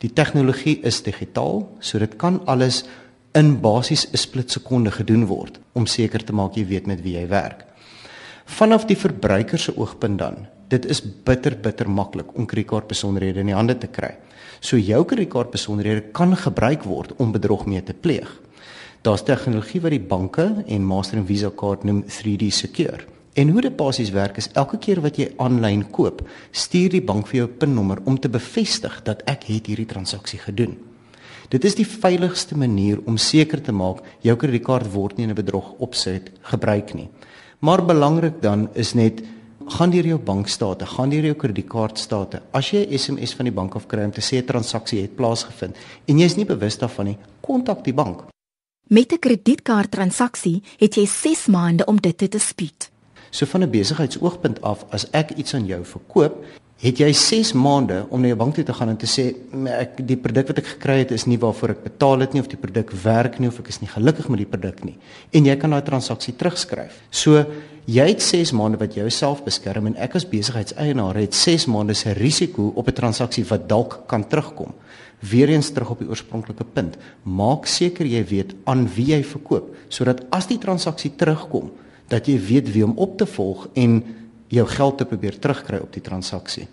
Die 0.03 0.11
tegnologie 0.11 0.79
is 0.87 0.99
digitaal, 1.05 1.63
so 1.79 1.99
dit 2.01 2.17
kan 2.19 2.41
alles 2.51 2.83
in 3.33 3.59
basies 3.61 4.05
'n 4.11 4.17
splitsekonde 4.17 4.91
gedoen 4.91 5.25
word 5.25 5.59
om 5.73 5.85
seker 5.85 6.23
te 6.23 6.33
maak 6.33 6.55
jy 6.55 6.65
weet 6.65 6.85
met 6.85 7.01
wie 7.01 7.15
jy 7.17 7.27
werk. 7.27 7.65
Vanaf 8.45 8.85
die 8.85 8.97
verbruiker 8.97 9.59
se 9.59 9.77
oogpunt 9.77 10.19
dan, 10.19 10.47
dit 10.67 10.85
is 10.85 11.01
bitter 11.01 11.57
bitter 11.57 11.89
maklik 11.89 12.37
om 12.37 12.45
kredietkaart 12.45 12.87
besonderhede 12.87 13.39
in 13.39 13.45
die 13.45 13.55
hande 13.55 13.77
te 13.77 13.87
kry. 13.87 14.17
So 14.59 14.77
jou 14.77 15.03
kredietkaart 15.05 15.51
besonderhede 15.51 16.11
kan 16.11 16.35
gebruik 16.35 16.83
word 16.83 17.15
om 17.17 17.31
bedrog 17.31 17.65
mee 17.65 17.83
te 17.83 17.93
pleeg. 17.93 18.29
Daar's 19.01 19.23
tegnologie 19.23 19.81
wat 19.81 19.91
die 19.91 19.99
banke 19.99 20.63
en 20.67 20.85
Master 20.85 21.17
en 21.17 21.25
Visa 21.25 21.49
kaart 21.49 21.83
noem 21.83 22.03
3D 22.03 22.51
Secure. 22.51 23.01
En 23.33 23.49
hoe 23.49 23.61
dit 23.61 23.75
basies 23.75 24.11
werk 24.11 24.37
is 24.37 24.49
elke 24.53 24.77
keer 24.77 25.01
wat 25.01 25.17
jy 25.17 25.33
aanlyn 25.37 25.89
koop, 25.89 26.21
stuur 26.51 26.89
die 26.89 27.01
bank 27.01 27.27
vir 27.27 27.37
jou 27.37 27.47
PIN-nommer 27.47 27.99
om 28.05 28.19
te 28.19 28.29
bevestig 28.29 29.01
dat 29.03 29.23
ek 29.25 29.43
het 29.43 29.65
hierdie 29.65 29.89
transaksie 29.89 30.39
gedoen. 30.39 30.92
Dit 31.53 31.67
is 31.69 31.75
die 31.77 31.85
veiligigste 31.85 32.55
manier 32.57 32.97
om 33.05 33.17
seker 33.21 33.61
te 33.61 33.73
maak 33.77 33.99
jou 34.25 34.33
kredietkaart 34.41 34.87
word 34.89 35.17
nie 35.17 35.27
in 35.27 35.29
'n 35.29 35.37
bedrog 35.37 35.75
opset 35.77 36.31
gebruik 36.49 36.93
nie. 36.93 37.09
Maar 37.59 37.85
belangrik 37.85 38.41
dan 38.41 38.69
is 38.73 38.93
net 38.93 39.21
gaan 39.67 39.91
deur 39.91 40.05
jou 40.05 40.17
bankstate, 40.17 40.85
gaan 40.85 41.09
deur 41.09 41.23
jou 41.23 41.35
kredietkaartstate. 41.35 42.41
As 42.51 42.71
jy 42.71 42.87
'n 42.89 42.97
SMS 42.97 43.35
van 43.35 43.45
die 43.45 43.53
bank 43.53 43.75
af 43.75 43.85
kry 43.85 44.03
om 44.03 44.11
te 44.11 44.21
sê 44.21 44.37
'n 44.37 44.45
transaksie 44.45 45.01
het 45.01 45.15
plaasgevind 45.15 45.75
en 46.07 46.17
jy 46.17 46.25
is 46.25 46.35
nie 46.35 46.45
bewus 46.45 46.77
daarvan 46.77 47.05
nie, 47.05 47.17
kontak 47.41 47.83
die 47.83 47.93
bank. 47.93 48.23
Met 48.89 49.11
'n 49.11 49.19
kredietkaarttransaksie 49.19 50.63
het 50.79 50.95
jy 50.95 51.05
6 51.05 51.47
maande 51.47 51.85
om 51.85 52.01
dit 52.01 52.17
te 52.17 52.27
dispuut. 52.27 52.89
So 53.29 53.45
van 53.45 53.61
'n 53.61 53.69
besigheidsoogpunt 53.69 54.61
af, 54.61 54.85
as 54.89 55.09
ek 55.11 55.31
iets 55.31 55.53
aan 55.53 55.65
jou 55.65 55.85
verkoop, 55.85 56.45
het 56.83 56.99
jy 56.99 57.13
6 57.15 57.53
maande 57.55 58.01
om 58.11 58.19
na 58.19 58.27
jou 58.33 58.37
bank 58.41 58.57
toe 58.57 58.65
te 58.67 58.73
gaan 58.75 58.91
en 58.91 58.97
te 58.99 59.07
sê 59.07 59.29
ek 59.71 60.01
die 60.03 60.17
produk 60.19 60.49
wat 60.51 60.57
ek 60.59 60.71
gekry 60.73 60.97
het 60.99 61.13
is 61.15 61.23
nie 61.31 61.37
waarvoor 61.39 61.77
ek 61.77 61.83
betaal 61.85 62.25
het 62.25 62.33
nie 62.35 62.41
of 62.43 62.49
die 62.51 62.59
produk 62.59 62.91
werk 63.05 63.37
nie 63.39 63.47
of 63.47 63.59
ek 63.61 63.69
is 63.71 63.79
nie 63.79 63.91
gelukkig 63.91 64.27
met 64.33 64.41
die 64.41 64.49
produk 64.49 64.81
nie 64.83 64.97
en 65.31 65.47
jy 65.47 65.55
kan 65.61 65.71
daai 65.71 65.85
transaksie 65.87 66.33
terugskryf. 66.35 66.97
So 67.07 67.45
jy 67.87 68.07
het 68.09 68.25
6 68.25 68.51
maande 68.59 68.81
wat 68.81 68.97
jouself 68.99 69.45
beskerm 69.45 69.87
en 69.87 69.95
ek 69.95 70.17
as 70.19 70.27
besigheidseienaar 70.27 71.21
het 71.21 71.37
6 71.39 71.69
maande 71.71 71.95
se 71.95 72.11
risiko 72.19 72.73
op 72.75 72.89
'n 72.91 72.99
transaksie 72.99 73.45
wat 73.47 73.69
dalk 73.69 74.03
kan 74.07 74.27
terugkom. 74.27 74.73
Weereens 75.23 75.71
terug 75.71 75.91
op 75.91 75.99
die 75.99 76.09
oorspronklike 76.09 76.65
punt. 76.73 76.97
Maak 77.23 77.65
seker 77.65 78.05
jy 78.05 78.25
weet 78.25 78.55
aan 78.65 78.89
wie 78.95 79.15
jy 79.15 79.23
verkoop 79.23 79.75
sodat 79.87 80.25
as 80.31 80.47
die 80.47 80.57
transaksie 80.59 81.15
terugkom 81.15 81.71
dat 82.09 82.27
jy 82.27 82.37
weet 82.39 82.73
wie 82.73 82.83
om 82.83 82.97
op 82.97 83.17
te 83.17 83.25
volg 83.25 83.67
en 83.73 84.03
jou 84.53 84.67
geld 84.69 84.97
te 84.97 85.09
probeer 85.09 85.39
terugkry 85.39 85.81
op 85.81 85.93
die 85.93 86.03
transaksie. 86.03 86.67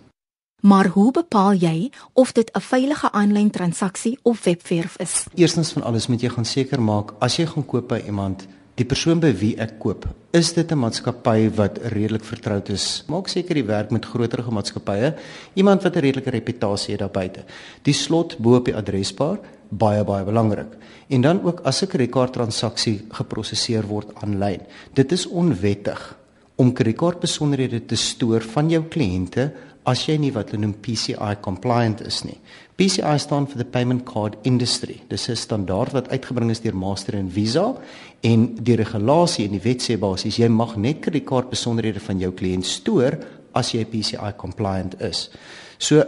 Maar 0.60 0.90
hoe 0.92 1.10
bepaal 1.16 1.56
jy 1.56 1.90
of 2.12 2.32
dit 2.32 2.50
'n 2.52 2.60
veilige 2.60 3.12
aanlyn 3.12 3.50
transaksie 3.50 4.18
of 4.22 4.44
webwerf 4.44 4.96
is? 4.96 5.24
Eerstens 5.34 5.72
van 5.72 5.82
alles 5.82 6.06
moet 6.06 6.20
jy 6.20 6.28
gaan 6.28 6.44
seker 6.44 6.82
maak 6.82 7.14
as 7.18 7.36
jy 7.36 7.46
gaan 7.46 7.66
koop 7.66 7.88
by 7.88 8.02
iemand, 8.06 8.46
die 8.74 8.84
persoon 8.84 9.20
by 9.20 9.32
wie 9.32 9.56
ek 9.56 9.78
koop, 9.78 10.06
is 10.30 10.52
dit 10.52 10.70
'n 10.70 10.78
maatskappy 10.78 11.50
wat 11.54 11.78
redelik 11.78 12.24
vertroud 12.24 12.68
is. 12.68 13.04
Maak 13.08 13.28
seker 13.28 13.54
die 13.54 13.64
werk 13.64 13.90
met 13.90 14.04
groterige 14.04 14.50
maatskappye, 14.50 15.14
iemand 15.54 15.82
wat 15.82 15.96
'n 15.96 16.00
redelike 16.00 16.30
reputasie 16.30 16.90
het 16.90 17.00
daar 17.00 17.10
buite. 17.10 17.44
Die 17.82 17.94
slot 17.94 18.38
bo 18.38 18.56
op 18.56 18.64
die 18.64 18.76
adresbaar 18.76 19.38
baie 19.70 20.04
baie 20.04 20.24
belangrik. 20.24 20.76
En 21.08 21.20
dan 21.20 21.42
ook 21.42 21.60
as 21.60 21.82
'n 21.82 21.86
kredietkaarttransaksie 21.86 23.06
geprosesseer 23.08 23.86
word 23.86 24.14
aanlyn. 24.14 24.60
Dit 24.94 25.12
is 25.12 25.26
onwettig 25.26 26.19
om 26.60 26.74
kredietkaartbesonderhede 26.76 27.80
te 27.88 27.96
stoor 27.96 28.44
van 28.54 28.68
jou 28.72 28.82
kliënte 28.92 29.48
as 29.88 30.04
jy 30.06 30.18
nie 30.20 30.32
wat 30.34 30.52
hulle 30.52 30.66
noem 30.66 30.76
PCI 30.84 31.38
compliant 31.40 32.02
is 32.04 32.20
nie. 32.26 32.36
PCI 32.76 33.16
staan 33.20 33.48
vir 33.48 33.62
the 33.62 33.64
Payment 33.64 34.04
Card 34.08 34.36
Industry. 34.44 35.00
Dis 35.08 35.28
'n 35.28 35.36
standaard 35.36 35.92
wat 35.92 36.10
uitgebring 36.10 36.50
is 36.50 36.60
deur 36.60 36.76
Master 36.76 37.14
en 37.14 37.30
Visa 37.30 37.74
en 38.22 38.54
die 38.54 38.76
regulasie 38.76 39.44
in 39.44 39.52
die 39.52 39.64
wet 39.64 39.82
sê 39.82 39.98
basies 39.98 40.36
jy 40.36 40.48
mag 40.48 40.76
net 40.76 41.00
kredietkaartbesonderhede 41.00 42.00
van 42.00 42.20
jou 42.20 42.30
kliënt 42.32 42.64
stoor 42.64 43.18
as 43.54 43.72
jy 43.72 43.84
PCI 43.84 44.32
compliant 44.36 45.00
is. 45.00 45.30
So 45.78 46.04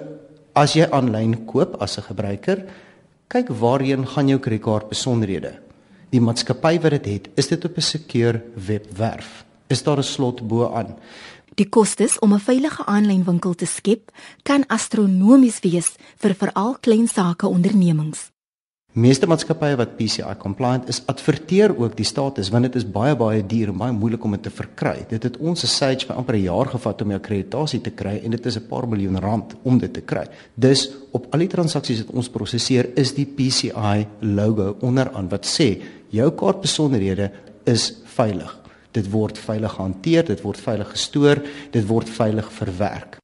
as 0.55 0.75
jy 0.75 0.87
aanlyn 0.91 1.47
koop 1.47 1.83
as 1.83 1.99
'n 1.99 2.03
gebruiker, 2.03 2.65
Kyk 3.33 3.49
waarheen 3.57 4.03
gaan 4.05 4.29
jou 4.29 4.37
kredietkaart 4.45 4.91
besonderhede. 4.91 5.55
Die 6.13 6.21
maatskappy 6.21 6.75
wat 6.85 6.93
dit 6.99 7.07
het, 7.09 7.31
is 7.41 7.49
dit 7.49 7.65
op 7.65 7.77
'n 7.77 7.81
secure 7.81 8.43
webwerf? 8.67 9.45
Is 9.73 9.83
daar 9.83 9.99
'n 9.99 10.03
slot 10.03 10.47
bo-aan? 10.49 10.97
Die 11.55 11.69
kostes 11.69 12.19
om 12.19 12.33
'n 12.35 12.39
veilige 12.49 12.85
aanlyn 12.87 13.25
winkel 13.25 13.55
te 13.55 13.67
skep 13.67 14.11
kan 14.43 14.67
astronomies 14.67 15.61
wees 15.61 15.89
vir 16.17 16.35
veral 16.35 16.77
klein 16.81 17.09
sake 17.09 17.47
ondernemings. 17.47 18.31
Meeste 18.93 19.27
maatskappye 19.27 19.77
wat 19.77 19.97
PCI 19.97 20.35
compliant 20.39 20.89
is, 20.89 21.07
adverteer 21.07 21.79
ook 21.79 21.97
die 21.97 22.05
status 22.05 22.51
want 22.51 22.63
dit 22.63 22.75
is 22.75 22.91
baie 22.91 23.17
baie 23.17 23.47
duur 23.47 23.69
en 23.69 23.79
baie 23.79 23.93
moeilik 23.93 24.25
om 24.25 24.31
dit 24.31 24.43
te 24.43 24.51
verkry. 24.51 25.07
Dit 25.09 25.23
het 25.23 25.37
ons 25.37 25.63
'n 25.63 25.67
Sage 25.67 26.07
vir 26.07 26.17
amper 26.17 26.35
'n 26.35 26.43
jaar 26.43 26.67
gevat 26.67 27.03
om 27.03 27.09
die 27.09 27.17
akkreditasie 27.17 27.81
te 27.81 27.91
kry 27.91 28.21
en 28.25 28.31
dit 28.31 28.47
is 28.47 28.57
'n 28.57 28.69
paar 28.69 28.89
miljoen 28.89 29.21
rand 29.21 29.55
om 29.63 29.79
dit 29.79 29.93
te 29.93 30.01
kry. 30.01 30.27
Dus 30.55 30.91
op 31.13 31.27
al 31.33 31.39
die 31.39 31.49
transaksies 31.49 32.05
wat 32.05 32.15
ons 32.15 32.29
prosesseer, 32.29 32.89
is 32.97 33.15
die 33.15 33.27
PCI 33.27 34.07
logo 34.21 34.77
onderaan 34.81 35.29
wat 35.29 35.47
sê 35.47 35.83
jou 36.11 36.31
kaartbesonderhede 36.31 37.31
is 37.65 38.03
veilig. 38.05 38.62
Dit 38.93 39.11
word 39.11 39.39
veilig 39.39 39.73
gehanteer, 39.73 40.25
dit 40.25 40.41
word 40.45 40.61
veilig 40.61 40.91
gestoor, 40.91 41.43
dit 41.73 41.87
word 41.87 42.09
veilig 42.09 42.53
verwerk. 42.53 43.23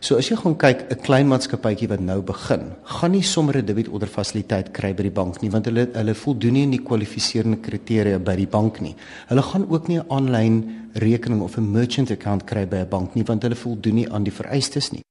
So 0.00 0.18
as 0.20 0.28
jy 0.28 0.36
gaan 0.36 0.54
kyk 0.54 0.86
'n 0.92 1.00
klein 1.02 1.26
maatskappytjie 1.26 1.88
wat 1.88 2.00
nou 2.00 2.20
begin, 2.22 2.72
gaan 2.84 3.12
nie 3.12 3.22
sommer 3.22 3.56
'n 3.56 3.66
debietorder 3.66 4.08
fasiliteit 4.08 4.72
kry 4.72 4.92
by 4.92 5.02
die 5.02 5.10
bank 5.10 5.42
nie 5.42 5.50
want 5.50 5.66
hulle 5.66 5.88
hulle 5.94 6.14
voldoen 6.14 6.52
nie 6.52 6.62
aan 6.64 6.70
die 6.70 6.84
kwalifiserende 6.88 7.60
kriteria 7.60 8.18
by 8.18 8.36
die 8.36 8.46
bank 8.46 8.80
nie. 8.80 8.94
Hulle 9.28 9.42
gaan 9.42 9.66
ook 9.68 9.88
nie 9.88 9.98
'n 9.98 10.06
aanlyn 10.08 10.90
rekening 10.94 11.40
of 11.40 11.56
'n 11.56 11.72
merchant 11.72 12.10
account 12.10 12.44
kry 12.44 12.66
by 12.66 12.76
'n 12.76 12.88
bank 12.88 13.14
nie 13.14 13.24
want 13.24 13.42
hulle 13.42 13.56
voldoen 13.56 13.94
nie 13.94 14.10
aan 14.10 14.24
die 14.24 14.32
vereistes 14.32 14.92
nie. 14.92 15.02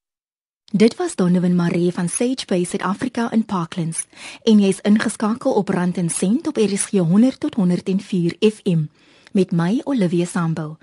Dit 0.72 0.96
was 0.98 1.16
Donovan 1.16 1.56
Marie 1.56 1.92
van 1.92 2.10
Sage 2.10 2.46
Bay 2.48 2.64
Suid-Afrika 2.64 3.32
in 3.32 3.46
Parklands 3.46 4.06
en 4.44 4.60
jy's 4.60 4.82
ingeskakel 4.82 5.52
op 5.52 5.70
Rand 5.70 5.98
en 5.98 6.10
Sent 6.10 6.48
op 6.48 6.58
RSG 6.58 6.92
100 6.92 7.40
tot 7.40 7.56
104 7.56 8.36
FM 8.40 8.86
met 9.36 9.52
my 9.52 9.82
Olivia 9.84 10.26
Sambul. 10.26 10.78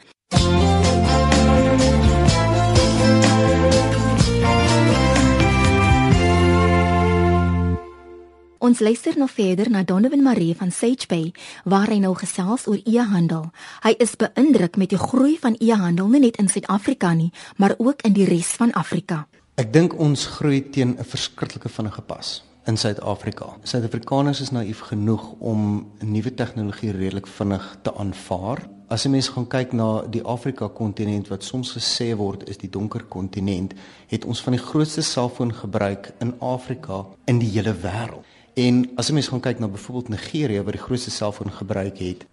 Ons 8.59 8.79
luister 8.79 9.19
nog 9.19 9.31
verder 9.31 9.71
na 9.71 9.83
Donovan 9.83 10.23
Marie 10.23 10.57
van 10.57 10.71
Sage 10.71 11.07
Bay 11.09 11.33
waar 11.65 11.89
hy 11.89 11.99
nou 12.05 12.13
gesels 12.15 12.69
oor 12.69 12.79
e-handel. 12.85 13.49
Hy 13.83 13.97
is 13.99 14.15
beïndruk 14.21 14.77
met 14.77 14.93
die 14.93 15.01
groei 15.01 15.35
van 15.41 15.57
e-handel 15.59 16.13
nie 16.13 16.23
net 16.29 16.39
in 16.39 16.53
Suid-Afrika 16.53 17.15
nie, 17.17 17.33
maar 17.57 17.75
ook 17.79 18.05
in 18.07 18.13
die 18.13 18.29
res 18.29 18.53
van 18.61 18.73
Afrika. 18.73 19.25
Ek 19.57 19.73
dink 19.73 19.97
ons 19.99 20.29
groei 20.37 20.61
teen 20.71 20.97
'n 20.99 21.05
verskriklike 21.05 21.69
vinnige 21.69 22.03
pas 22.03 22.52
in 22.64 22.76
Suid-Afrika. 22.76 23.57
Suid-Afrikaners 23.62 24.40
is 24.40 24.50
naïef 24.54 24.85
genoeg 24.90 25.33
om 25.38 25.92
nuwe 25.99 26.35
tegnologie 26.35 26.92
redelik 26.95 27.26
vinnig 27.26 27.64
te 27.83 27.95
aanvaar. 27.95 28.62
As 28.92 29.07
jy 29.07 29.11
mens 29.14 29.31
gaan 29.33 29.49
kyk 29.50 29.73
na 29.73 29.88
die 30.12 30.23
Afrika 30.28 30.69
kontinent 30.69 31.31
wat 31.33 31.47
soms 31.47 31.73
gesê 31.75 32.12
word 32.19 32.45
is 32.52 32.61
die 32.61 32.71
donker 32.71 33.07
kontinent, 33.11 33.75
het 34.12 34.26
ons 34.28 34.42
van 34.45 34.57
die 34.57 34.62
grootste 34.62 35.02
selfoongebruik 35.02 36.12
in 36.21 36.35
Afrika 36.45 37.02
in 37.31 37.40
die 37.42 37.50
hele 37.54 37.75
wêreld. 37.75 38.26
En 38.54 38.85
as 39.00 39.09
jy 39.09 39.16
mens 39.16 39.31
gaan 39.33 39.40
kyk 39.40 39.62
na 39.62 39.71
byvoorbeeld 39.73 40.12
Nigerië 40.12 40.62
wat 40.62 40.76
die 40.76 40.85
grootste 40.85 41.11
selfoon 41.11 41.54
gebruik 41.57 41.99
het. 42.04 42.26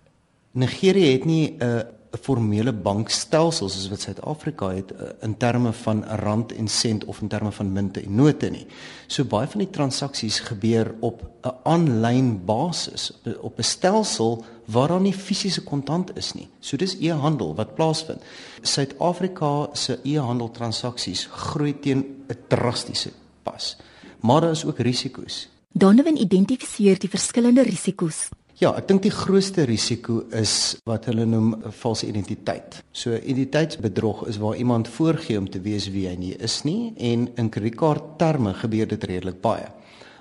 Nigerië 0.52 1.14
het 1.14 1.26
nie 1.26 1.56
'n 1.58 1.86
formele 2.18 2.74
bankstelsel 2.74 3.70
soos 3.70 3.90
wat 3.92 4.02
Suid-Afrika 4.02 4.70
het 4.74 4.92
uh, 4.92 5.10
in 5.22 5.36
terme 5.38 5.74
van 5.74 6.04
rand 6.04 6.54
en 6.56 6.68
sent 6.68 7.06
of 7.06 7.22
in 7.22 7.28
terme 7.28 7.52
van 7.52 7.72
munte 7.72 8.02
en 8.02 8.16
note 8.16 8.50
nie. 8.50 8.66
So 9.08 9.24
baie 9.30 9.48
van 9.48 9.62
die 9.62 9.70
transaksies 9.70 10.40
gebeur 10.40 10.96
op 11.00 11.22
'n 11.44 11.54
aanlyn 11.64 12.46
basis 12.46 13.12
op 13.42 13.60
'n 13.60 13.64
stelsel 13.64 14.46
waar 14.66 14.88
daar 14.88 15.02
nie 15.02 15.14
fisiese 15.14 15.64
kontant 15.64 16.18
is 16.18 16.34
nie. 16.34 16.48
So 16.60 16.78
dis 16.78 16.98
e-handel 17.00 17.56
wat 17.56 17.76
plaasvind. 17.76 18.22
Suid-Afrika 18.62 19.70
se 19.74 20.00
e-handel 20.04 20.52
transaksies 20.52 21.28
groei 21.32 21.80
teen 21.80 22.26
'n 22.28 22.38
drastiese 22.48 23.12
pas. 23.44 23.78
Maar 24.20 24.42
daar 24.42 24.52
is 24.52 24.66
ook 24.66 24.80
risiko's. 24.80 25.48
Donovan 25.72 26.18
identifiseer 26.18 27.00
die 27.00 27.10
verskillende 27.10 27.62
risiko's. 27.62 28.30
Ja, 28.60 28.74
ek 28.76 28.90
dink 28.90 29.06
die 29.06 29.14
grootste 29.16 29.64
risiko 29.64 30.26
is 30.36 30.52
wat 30.84 31.06
hulle 31.08 31.24
noem 31.24 31.54
'n 31.56 31.72
valse 31.72 32.08
identiteit. 32.08 32.82
So 32.92 33.16
identiteitsbedrog 33.16 34.28
is 34.28 34.38
waar 34.38 34.56
iemand 34.56 34.88
voorgee 34.88 35.38
om 35.38 35.50
te 35.50 35.62
wees 35.62 35.88
wie 35.88 36.08
hy 36.08 36.16
nie 36.16 36.36
is 36.36 36.64
nie 36.64 36.94
en 36.98 37.30
in 37.36 37.50
kredietkaart 37.50 38.18
terme 38.20 38.54
gebeur 38.54 38.88
dit 38.88 39.04
redelik 39.04 39.42
baie. 39.42 39.66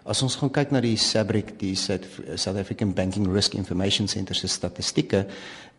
As 0.04 0.22
ons 0.22 0.36
gaan 0.36 0.50
kyk 0.50 0.70
na 0.70 0.80
die 0.80 0.96
SABRIC, 0.96 1.58
die 1.58 1.74
South 1.74 2.56
African 2.56 2.94
Banking 2.94 3.26
Risk 3.32 3.54
Information 3.54 4.08
Centre 4.08 4.34
se 4.34 4.46
statistieke, 4.46 5.26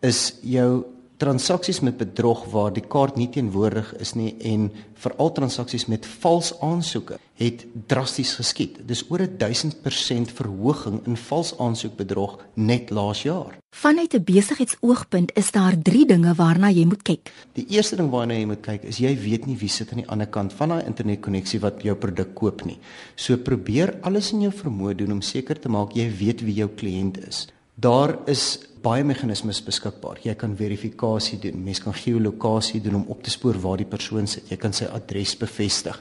is 0.02 0.34
jou 0.42 0.84
transaksies 1.20 1.80
met 1.84 1.98
bedrog 2.00 2.46
waar 2.52 2.72
die 2.72 2.84
kaart 2.94 3.18
nie 3.20 3.28
teenwoordig 3.28 3.92
is 4.00 4.14
nie 4.16 4.30
en 4.52 4.70
veral 5.02 5.32
transaksies 5.36 5.84
met 5.92 6.06
vals 6.22 6.54
aansoeke 6.64 7.18
het 7.40 7.64
drasties 7.88 8.34
geskiet. 8.36 8.78
Dis 8.88 9.04
oor 9.10 9.20
'n 9.22 9.36
1000% 9.38 10.32
verhoging 10.32 11.00
in 11.06 11.16
vals 11.16 11.58
aansoekbedrog 11.58 12.38
net 12.54 12.90
laas 12.90 13.22
jaar. 13.22 13.58
Vanuit 13.70 14.14
'n 14.14 14.24
besigheidsoogpunt 14.24 15.36
is 15.36 15.50
daar 15.50 15.74
3 15.82 16.06
dinge 16.06 16.34
waarna 16.34 16.70
jy 16.70 16.84
moet 16.84 17.02
kyk. 17.02 17.32
Die 17.52 17.66
eerste 17.68 17.96
ding 17.96 18.10
waarna 18.10 18.34
jy 18.34 18.46
moet 18.46 18.60
kyk 18.60 18.82
is 18.82 18.98
jy 18.98 19.16
weet 19.20 19.46
nie 19.46 19.56
wie 19.56 19.68
sit 19.68 19.90
aan 19.90 20.02
die 20.02 20.08
ander 20.08 20.26
kant 20.26 20.52
van 20.52 20.68
daai 20.68 20.84
internetkonneksie 20.84 21.60
wat 21.60 21.82
jou 21.82 21.96
produk 21.96 22.34
koop 22.34 22.64
nie. 22.64 22.78
So 23.14 23.36
probeer 23.36 23.98
alles 24.00 24.32
in 24.32 24.40
jou 24.40 24.52
vermoë 24.52 24.94
doen 24.94 25.12
om 25.12 25.20
seker 25.22 25.60
te 25.60 25.68
maak 25.68 25.92
jy 25.92 26.10
weet 26.18 26.40
wie 26.40 26.54
jou 26.54 26.68
kliënt 26.68 27.28
is. 27.28 27.46
Daar 27.74 28.18
is 28.26 28.58
baie 28.82 29.04
meganismes 29.04 29.60
beskikbaar. 29.64 30.18
Jy 30.24 30.34
kan 30.40 30.56
verifikasie 30.56 31.38
doen. 31.40 31.60
Mens 31.64 31.82
kan 31.84 31.94
geolokasie 31.94 32.80
doen 32.80 33.02
om 33.02 33.06
op 33.12 33.22
te 33.22 33.30
spoor 33.30 33.58
waar 33.60 33.80
die 33.80 33.88
persoon 33.88 34.26
sit. 34.26 34.48
Jy 34.50 34.56
kan 34.60 34.72
sy 34.76 34.88
adres 34.88 35.36
bevestig. 35.36 36.00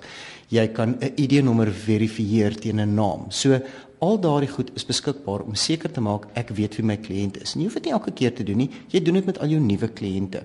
Jy 0.49 0.67
kan 0.73 0.97
'n 0.99 1.13
ID-nommer 1.15 1.71
verifieer 1.71 2.55
teen 2.55 2.79
'n 2.79 2.95
naam. 2.95 3.31
So 3.31 3.59
al 3.99 4.19
daardie 4.19 4.49
goed 4.49 4.71
is 4.75 4.85
beskikbaar 4.85 5.41
om 5.41 5.55
seker 5.55 5.91
te 5.91 6.01
maak 6.01 6.27
ek 6.33 6.49
weet 6.49 6.75
wie 6.75 6.85
my 6.85 6.97
kliënt 6.97 7.41
is. 7.41 7.55
En 7.55 7.61
jy 7.61 7.65
hoef 7.65 7.73
dit 7.73 7.85
nie 7.85 7.93
elke 7.93 8.11
keer 8.11 8.33
te 8.33 8.43
doen 8.43 8.57
nie. 8.57 8.69
Jy 8.87 9.03
doen 9.03 9.13
dit 9.13 9.25
met 9.25 9.39
al 9.39 9.47
jou 9.47 9.59
nuwe 9.59 9.87
kliënte. 9.87 10.43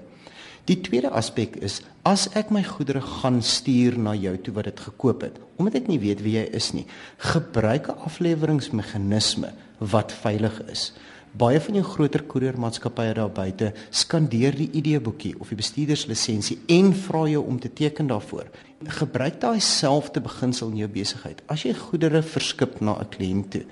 Die 0.64 0.80
tweede 0.80 1.10
aspek 1.10 1.56
is 1.56 1.82
as 2.02 2.28
ek 2.32 2.50
my 2.50 2.62
goedere 2.64 3.00
gaan 3.00 3.42
stuur 3.42 3.98
na 3.98 4.14
jou 4.14 4.36
toe 4.36 4.54
wat 4.54 4.64
dit 4.64 4.80
gekoop 4.80 5.20
het, 5.20 5.36
omdat 5.56 5.74
ek 5.74 5.88
nie 5.88 5.98
weet 5.98 6.22
wie 6.24 6.38
jy 6.38 6.44
is 6.56 6.72
nie, 6.72 6.86
gebruik 7.18 7.88
'n 7.88 8.00
afleweringsmeganisme 8.08 9.52
wat 9.78 10.12
veilig 10.12 10.62
is. 10.70 10.92
Baie 11.34 11.58
van 11.58 11.74
jou 11.74 11.82
groter 11.82 12.22
koeriermaatskappye 12.30 13.14
daar 13.18 13.30
buite 13.34 13.72
skandeer 13.90 14.54
die 14.54 14.68
ID-boekie 14.78 15.32
of 15.42 15.48
die 15.50 15.58
bestuurderslisensie 15.58 16.60
en 16.70 16.92
vra 16.94 17.24
jou 17.26 17.40
om 17.42 17.56
te 17.58 17.72
teken 17.74 18.06
daarvoor. 18.06 18.52
Gebruik 19.00 19.40
daai 19.42 19.58
selfde 19.58 20.22
beginsel 20.22 20.70
in 20.70 20.84
jou 20.84 20.88
besigheid. 20.94 21.40
As 21.50 21.64
jy 21.66 21.72
goedere 21.74 22.22
verskip 22.22 22.78
na 22.80 22.94
'n 23.00 23.10
kliënt 23.10 23.50
toe, 23.50 23.64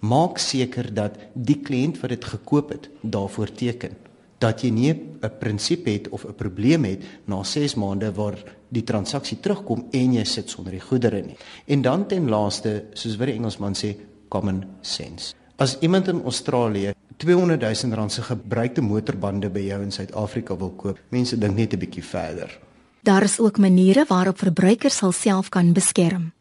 maak 0.00 0.36
seker 0.38 0.92
dat 0.92 1.16
die 1.32 1.56
kliënt 1.56 2.00
wat 2.02 2.10
dit 2.10 2.24
gekoop 2.24 2.68
het, 2.70 2.90
daarvoor 3.00 3.48
teken 3.48 3.96
dat 4.38 4.60
jy 4.60 4.70
nie 4.70 4.92
'n 4.92 5.38
prinsip 5.38 5.86
het 5.86 6.08
of 6.08 6.26
'n 6.26 6.34
probleem 6.34 6.84
het 6.84 7.02
na 7.24 7.42
6 7.42 7.74
maande 7.74 8.12
waar 8.12 8.36
die 8.68 8.84
transaksie 8.84 9.40
terugkom 9.40 9.86
en 9.90 10.12
jy 10.12 10.24
sit 10.24 10.50
sonder 10.50 10.72
die 10.72 10.80
goedere 10.80 11.22
nie. 11.22 11.36
En 11.66 11.82
dan 11.82 12.06
ten 12.06 12.28
laaste, 12.28 12.84
soos 12.92 13.16
wat 13.16 13.26
die 13.26 13.36
Engelsman 13.36 13.74
sê, 13.74 13.96
common 14.28 14.64
sense. 14.80 15.45
As 15.56 15.78
iemand 15.80 16.08
in 16.08 16.20
Australië 16.22 16.92
200 17.16 17.60
000 17.82 17.94
rand 17.94 18.12
se 18.12 18.22
gebruikte 18.22 18.80
motorbande 18.80 19.48
by 19.50 19.62
jou 19.64 19.78
in 19.82 19.92
Suid-Afrika 19.92 20.56
wil 20.56 20.74
koop, 20.76 20.98
mense 21.08 21.38
dink 21.38 21.56
net 21.56 21.72
'n 21.72 21.78
bietjie 21.78 22.04
verder. 22.04 22.58
Daar 23.00 23.22
is 23.22 23.38
ook 23.40 23.58
maniere 23.58 24.04
waarop 24.08 24.38
verbruikers 24.38 25.00
hulself 25.00 25.48
kan 25.48 25.72
beskerm. 25.72 26.32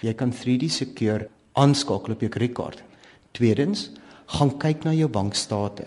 Jy 0.00 0.14
kan 0.14 0.32
3D 0.32 0.70
Secure 0.70 1.28
aanskakel 1.52 2.12
op 2.12 2.20
jou 2.20 2.30
kredietkaart. 2.30 2.82
Tweedens, 3.30 3.90
gaan 4.26 4.58
kyk 4.58 4.84
na 4.84 4.92
jou 4.92 5.08
bankstate. 5.08 5.84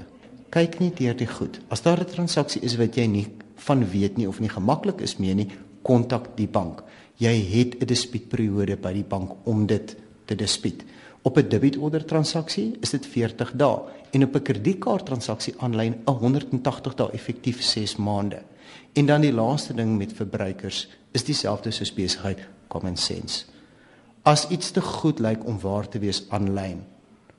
Kyk 0.50 0.80
net 0.80 0.98
deur 0.98 1.16
die 1.16 1.28
goed. 1.28 1.60
As 1.68 1.82
daar 1.82 2.00
'n 2.00 2.06
transaksie 2.06 2.62
is 2.62 2.76
wat 2.76 2.96
jy 2.96 3.06
nie 3.06 3.28
van 3.56 3.90
weet 3.90 4.18
nie 4.18 4.28
of 4.28 4.40
nie 4.40 4.50
gemaklik 4.50 5.02
is 5.02 5.18
mee 5.18 5.34
nie, 5.34 5.48
kontak 5.82 6.36
die 6.36 6.48
bank. 6.48 6.84
Jy 7.16 7.44
het 7.50 7.82
'n 7.82 7.86
dispuutperiode 7.86 8.76
by 8.76 8.94
die 8.94 9.08
bank 9.08 9.32
om 9.44 9.66
dit 9.66 9.96
te 10.26 10.36
dispuut. 10.36 10.84
Op 11.24 11.38
'n 11.38 11.48
debietorder 11.48 12.06
transaksie 12.06 12.76
is 12.80 12.90
dit 12.90 13.06
40 13.06 13.52
dae 13.56 13.80
en 14.12 14.24
op 14.24 14.36
'n 14.36 14.42
kredietkaart 14.42 15.06
transaksie 15.06 15.54
aanlyn 15.58 15.96
180 16.06 16.96
dae 16.96 17.12
effektief 17.12 17.62
6 17.64 17.96
maande. 17.96 18.42
En 18.94 19.06
dan 19.06 19.22
die 19.22 19.34
laaste 19.34 19.74
ding 19.74 19.98
met 19.98 20.14
verbruikers 20.14 20.90
is 21.12 21.24
dieselfde 21.24 21.72
soos 21.72 21.94
besigheid 21.94 22.40
common 22.68 22.98
sense. 22.98 23.46
As 24.22 24.48
iets 24.48 24.72
te 24.72 24.82
goed 24.82 25.20
lyk 25.20 25.46
om 25.46 25.60
waar 25.60 25.88
te 25.88 26.00
wees 26.00 26.26
aanlyn, 26.30 26.84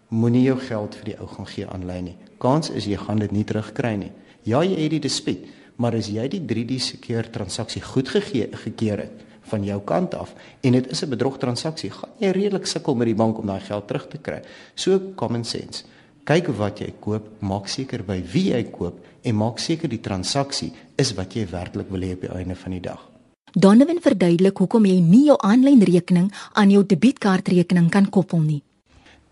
moenie 0.09 0.43
jou 0.43 0.59
geld 0.59 0.95
vir 0.95 1.05
die 1.05 1.19
ou 1.19 1.27
gaan 1.27 1.47
gee 1.47 1.67
aanlyn 1.67 2.05
nie. 2.05 2.17
Kans 2.39 2.71
is 2.71 2.85
jy 2.85 2.97
gaan 2.97 3.19
dit 3.19 3.31
nie 3.31 3.45
terugkry 3.45 3.95
nie. 3.95 4.13
Ja, 4.43 4.63
jy 4.63 4.81
het 4.83 4.91
die 4.91 5.01
dispuut, 5.01 5.47
maar 5.77 5.95
as 5.95 6.09
jy 6.09 6.29
die 6.29 6.41
3D 6.41 6.79
secure 6.81 7.31
transaksie 7.31 7.83
goed 7.83 8.09
gegee 8.09 8.49
gekeer 8.53 8.99
het, 8.99 9.25
van 9.51 9.65
jou 9.65 9.81
kant 9.85 10.15
af 10.15 10.35
en 10.61 10.73
dit 10.73 10.91
is 10.91 11.03
'n 11.03 11.09
bedrogtransaksie, 11.09 11.91
gaan 11.91 12.11
jy 12.19 12.31
redelik 12.31 12.67
sukkel 12.67 12.95
met 12.95 13.07
die 13.07 13.15
bank 13.15 13.39
om 13.39 13.47
daai 13.47 13.61
geld 13.61 13.87
terug 13.87 14.09
te 14.09 14.19
kry. 14.19 14.43
So 14.75 15.01
common 15.15 15.45
sense. 15.45 15.85
Kyk 16.25 16.47
wat 16.57 16.79
jy 16.79 16.95
koop, 17.01 17.23
maak 17.41 17.69
seker 17.69 18.03
by 18.03 18.23
wie 18.33 18.53
jy 18.53 18.63
koop 18.71 18.95
en 19.23 19.37
maak 19.37 19.59
seker 19.59 19.89
die 19.89 20.01
transaksie 20.01 20.73
is 20.97 21.15
wat 21.15 21.35
jy 21.35 21.47
werklik 21.47 21.91
wil 21.91 22.01
hê 22.01 22.13
op 22.13 22.21
die 22.21 22.31
einde 22.31 22.55
van 22.55 22.71
die 22.71 22.81
dag. 22.81 23.11
Donovan 23.53 24.01
verduidelik 24.03 24.59
hoekom 24.59 24.85
jy 24.85 25.01
nie 25.01 25.27
jou 25.27 25.37
aanlyn 25.39 25.83
rekening 25.87 26.33
aan 26.55 26.71
jou 26.71 26.83
debietkaartrekening 26.83 27.91
kan 27.91 28.09
koppel 28.11 28.41
nie. 28.41 28.63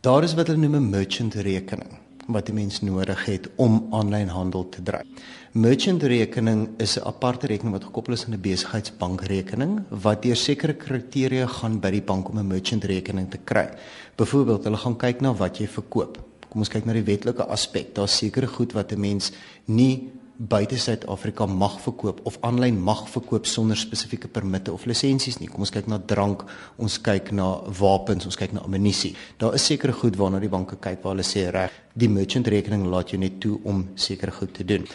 Daar 0.00 0.22
is 0.22 0.34
wat 0.34 0.46
hulle 0.46 0.60
noem 0.60 0.76
'n 0.76 0.90
merchant 0.90 1.34
rekening 1.34 1.98
wat 2.26 2.46
die 2.46 2.54
mens 2.54 2.80
nodig 2.80 3.24
het 3.24 3.48
om 3.56 3.86
aanlyn 3.90 4.28
handel 4.28 4.68
te 4.68 4.82
dryf. 4.82 5.06
Merchant 5.54 6.02
rekening 6.02 6.68
is 6.78 6.96
'n 6.96 7.04
aparte 7.04 7.46
rekening 7.46 7.72
wat 7.72 7.84
gekoppel 7.84 8.14
is 8.14 8.24
aan 8.24 8.32
'n 8.32 8.40
besigheidsbankrekening 8.40 9.82
wat 9.90 10.22
deur 10.22 10.36
sekere 10.36 10.72
kriteria 10.72 11.46
gaan 11.46 11.78
by 11.78 11.90
die 11.90 12.00
bank 12.00 12.28
om 12.28 12.38
'n 12.38 12.46
merchant 12.46 12.84
rekening 12.84 13.30
te 13.30 13.38
kry. 13.44 13.68
Byvoorbeeld, 14.16 14.64
hulle 14.64 14.76
gaan 14.76 14.96
kyk 14.96 15.20
na 15.20 15.34
wat 15.34 15.58
jy 15.58 15.68
verkoop. 15.68 16.18
Kom 16.48 16.60
ons 16.60 16.68
kyk 16.68 16.84
na 16.86 16.92
die 16.92 17.04
wetlike 17.04 17.44
aspek. 17.44 17.94
Daar's 17.94 18.16
sekere 18.16 18.46
goed 18.46 18.72
wat 18.72 18.92
'n 18.92 19.00
mens 19.00 19.32
nie 19.66 20.10
buite 20.36 20.78
Suid-Afrika 20.78 21.46
mag 21.46 21.80
verkoop 21.80 22.20
of 22.22 22.38
aanlyn 22.40 22.82
mag 22.82 23.08
verkoop 23.08 23.46
sonder 23.46 23.76
spesifieke 23.76 24.28
permitte 24.28 24.72
of 24.72 24.84
lisensies 24.84 25.38
nie. 25.38 25.48
Kom 25.48 25.60
ons 25.60 25.70
kyk 25.70 25.86
na 25.86 25.98
drank, 25.98 26.44
ons 26.76 27.00
kyk 27.00 27.30
na 27.30 27.60
wapens, 27.78 28.24
ons 28.24 28.36
kyk 28.36 28.52
na 28.52 28.60
ammunisie. 28.60 29.14
Daar 29.36 29.54
is 29.54 29.66
sekere 29.66 29.92
goed 29.92 30.16
waarna 30.16 30.40
die 30.40 30.48
banke 30.48 30.76
kyk 30.76 31.02
waar 31.02 31.12
hulle 31.12 31.22
sê 31.22 31.50
reg, 31.50 31.70
die 31.92 32.08
merchant 32.08 32.46
rekening 32.46 32.86
laat 32.86 33.10
jou 33.10 33.18
net 33.18 33.40
toe 33.40 33.60
om 33.64 33.88
sekere 33.94 34.30
goed 34.30 34.54
te 34.54 34.64
doen. 34.64 34.86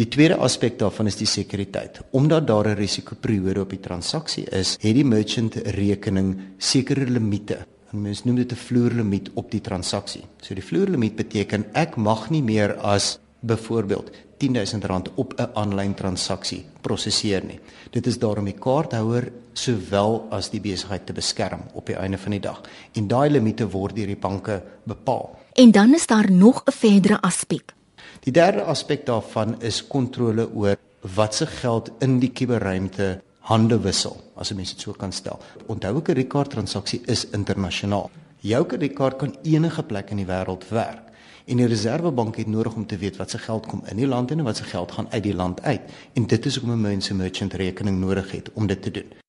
Die 0.00 0.08
tweede 0.08 0.38
aspek 0.40 0.78
daarvan 0.80 1.10
is 1.10 1.18
die 1.20 1.28
sekuriteit. 1.28 1.98
Omdat 2.16 2.46
daar 2.48 2.68
'n 2.68 2.78
risikoperiode 2.78 3.60
op 3.60 3.70
die 3.70 3.80
transaksie 3.80 4.44
is, 4.44 4.76
het 4.80 4.94
die 4.94 5.04
merchant 5.04 5.54
rekening 5.54 6.40
sekere 6.58 7.04
limite. 7.04 7.66
En 7.92 8.02
mens 8.02 8.24
noem 8.24 8.36
dit 8.36 8.52
'n 8.52 8.56
vloerlimiet 8.56 9.30
op 9.34 9.50
die 9.50 9.60
transaksie. 9.60 10.24
So 10.40 10.54
die 10.54 10.64
vloerlimiet 10.64 11.16
beteken 11.16 11.66
ek 11.72 11.96
mag 11.96 12.30
nie 12.30 12.42
meer 12.42 12.76
as 12.76 13.18
byvoorbeeld 13.40 14.10
R10000 14.38 15.14
op 15.14 15.34
'n 15.36 15.50
aanlyn 15.54 15.94
transaksie 15.94 16.64
prosesseer 16.80 17.44
nie. 17.44 17.60
Dit 17.90 18.06
is 18.06 18.18
daarom 18.18 18.44
die 18.44 18.58
kaarthouer 18.58 19.32
sowel 19.52 20.26
as 20.30 20.50
die 20.50 20.60
besigheid 20.60 21.06
te 21.06 21.12
beskerm 21.12 21.60
op 21.74 21.86
die 21.86 21.96
einde 21.96 22.18
van 22.18 22.30
die 22.30 22.40
dag. 22.40 22.60
En 22.92 23.08
daai 23.08 23.30
limite 23.30 23.68
word 23.68 23.96
deur 23.96 24.06
die 24.06 24.16
banke 24.16 24.62
bepaal. 24.84 25.38
En 25.52 25.70
dan 25.70 25.94
is 25.94 26.06
daar 26.06 26.30
nog 26.30 26.62
'n 26.64 26.72
verdere 26.72 27.20
aspek. 27.20 27.74
Die 28.20 28.32
derde 28.32 28.62
aspek 28.62 29.06
daarvan 29.06 29.60
is 29.62 29.86
kontrole 29.86 30.48
oor 30.54 30.76
wat 31.00 31.34
se 31.34 31.46
geld 31.46 31.90
in 31.98 32.18
die 32.18 32.30
kuberruimte 32.30 33.20
hande 33.40 33.80
wissel, 33.80 34.16
as 34.36 34.50
'n 34.50 34.56
mens 34.56 34.74
dit 34.74 34.80
so 34.80 34.92
kan 34.92 35.12
stel. 35.12 35.38
Onthou 35.66 35.96
'n 35.96 36.02
kredietkaart 36.02 36.50
transaksie 36.50 37.00
is 37.06 37.26
internasionaal. 37.30 38.10
Jou 38.40 38.64
kredietkaart 38.64 39.16
kan 39.16 39.36
enige 39.42 39.82
plek 39.82 40.10
in 40.10 40.16
die 40.16 40.26
wêreld 40.26 40.68
werk. 40.68 41.08
En 41.46 41.56
die 41.56 41.66
Reserwebank 41.66 42.36
het 42.36 42.46
nodig 42.46 42.74
om 42.74 42.86
te 42.86 42.96
weet 42.96 43.16
wat 43.16 43.30
se 43.30 43.38
geld 43.38 43.66
kom 43.66 43.82
in 43.90 43.96
die 43.96 44.06
land 44.06 44.30
en 44.30 44.42
wat 44.42 44.56
se 44.56 44.64
geld 44.64 44.92
gaan 44.92 45.10
uit 45.10 45.22
die 45.22 45.34
land 45.34 45.62
uit. 45.62 45.80
En 46.12 46.26
dit 46.26 46.46
is 46.46 46.56
hoekom 46.56 46.72
'n 46.72 46.80
mens 46.80 47.10
'n 47.10 47.16
merchant 47.16 47.52
rekening 47.52 47.98
nodig 47.98 48.30
het 48.30 48.50
om 48.52 48.66
dit 48.66 48.82
te 48.82 48.90
doen. 48.90 49.19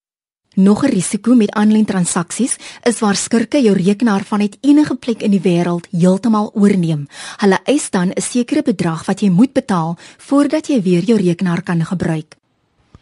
Nog 0.55 0.83
'n 0.83 0.89
risiko 0.89 1.33
met 1.35 1.51
aanlyn 1.51 1.85
transaksies 1.85 2.57
is 2.83 2.99
waar 2.99 3.15
skurke 3.15 3.61
jou 3.61 3.75
rekenaar 3.75 4.23
vanuit 4.23 4.57
enige 4.61 4.95
plek 4.95 5.21
in 5.21 5.31
die 5.31 5.41
wêreld 5.41 5.87
heeltemal 5.91 6.51
oorneem. 6.53 7.07
Hulle 7.37 7.59
eis 7.63 7.89
dan 7.89 8.09
'n 8.09 8.21
sekere 8.21 8.61
bedrag 8.61 9.05
wat 9.05 9.19
jy 9.19 9.29
moet 9.29 9.53
betaal 9.53 9.97
voordat 10.17 10.67
jy 10.67 10.81
weer 10.81 11.03
jou 11.03 11.21
rekenaar 11.21 11.63
kan 11.63 11.85
gebruik. 11.85 12.35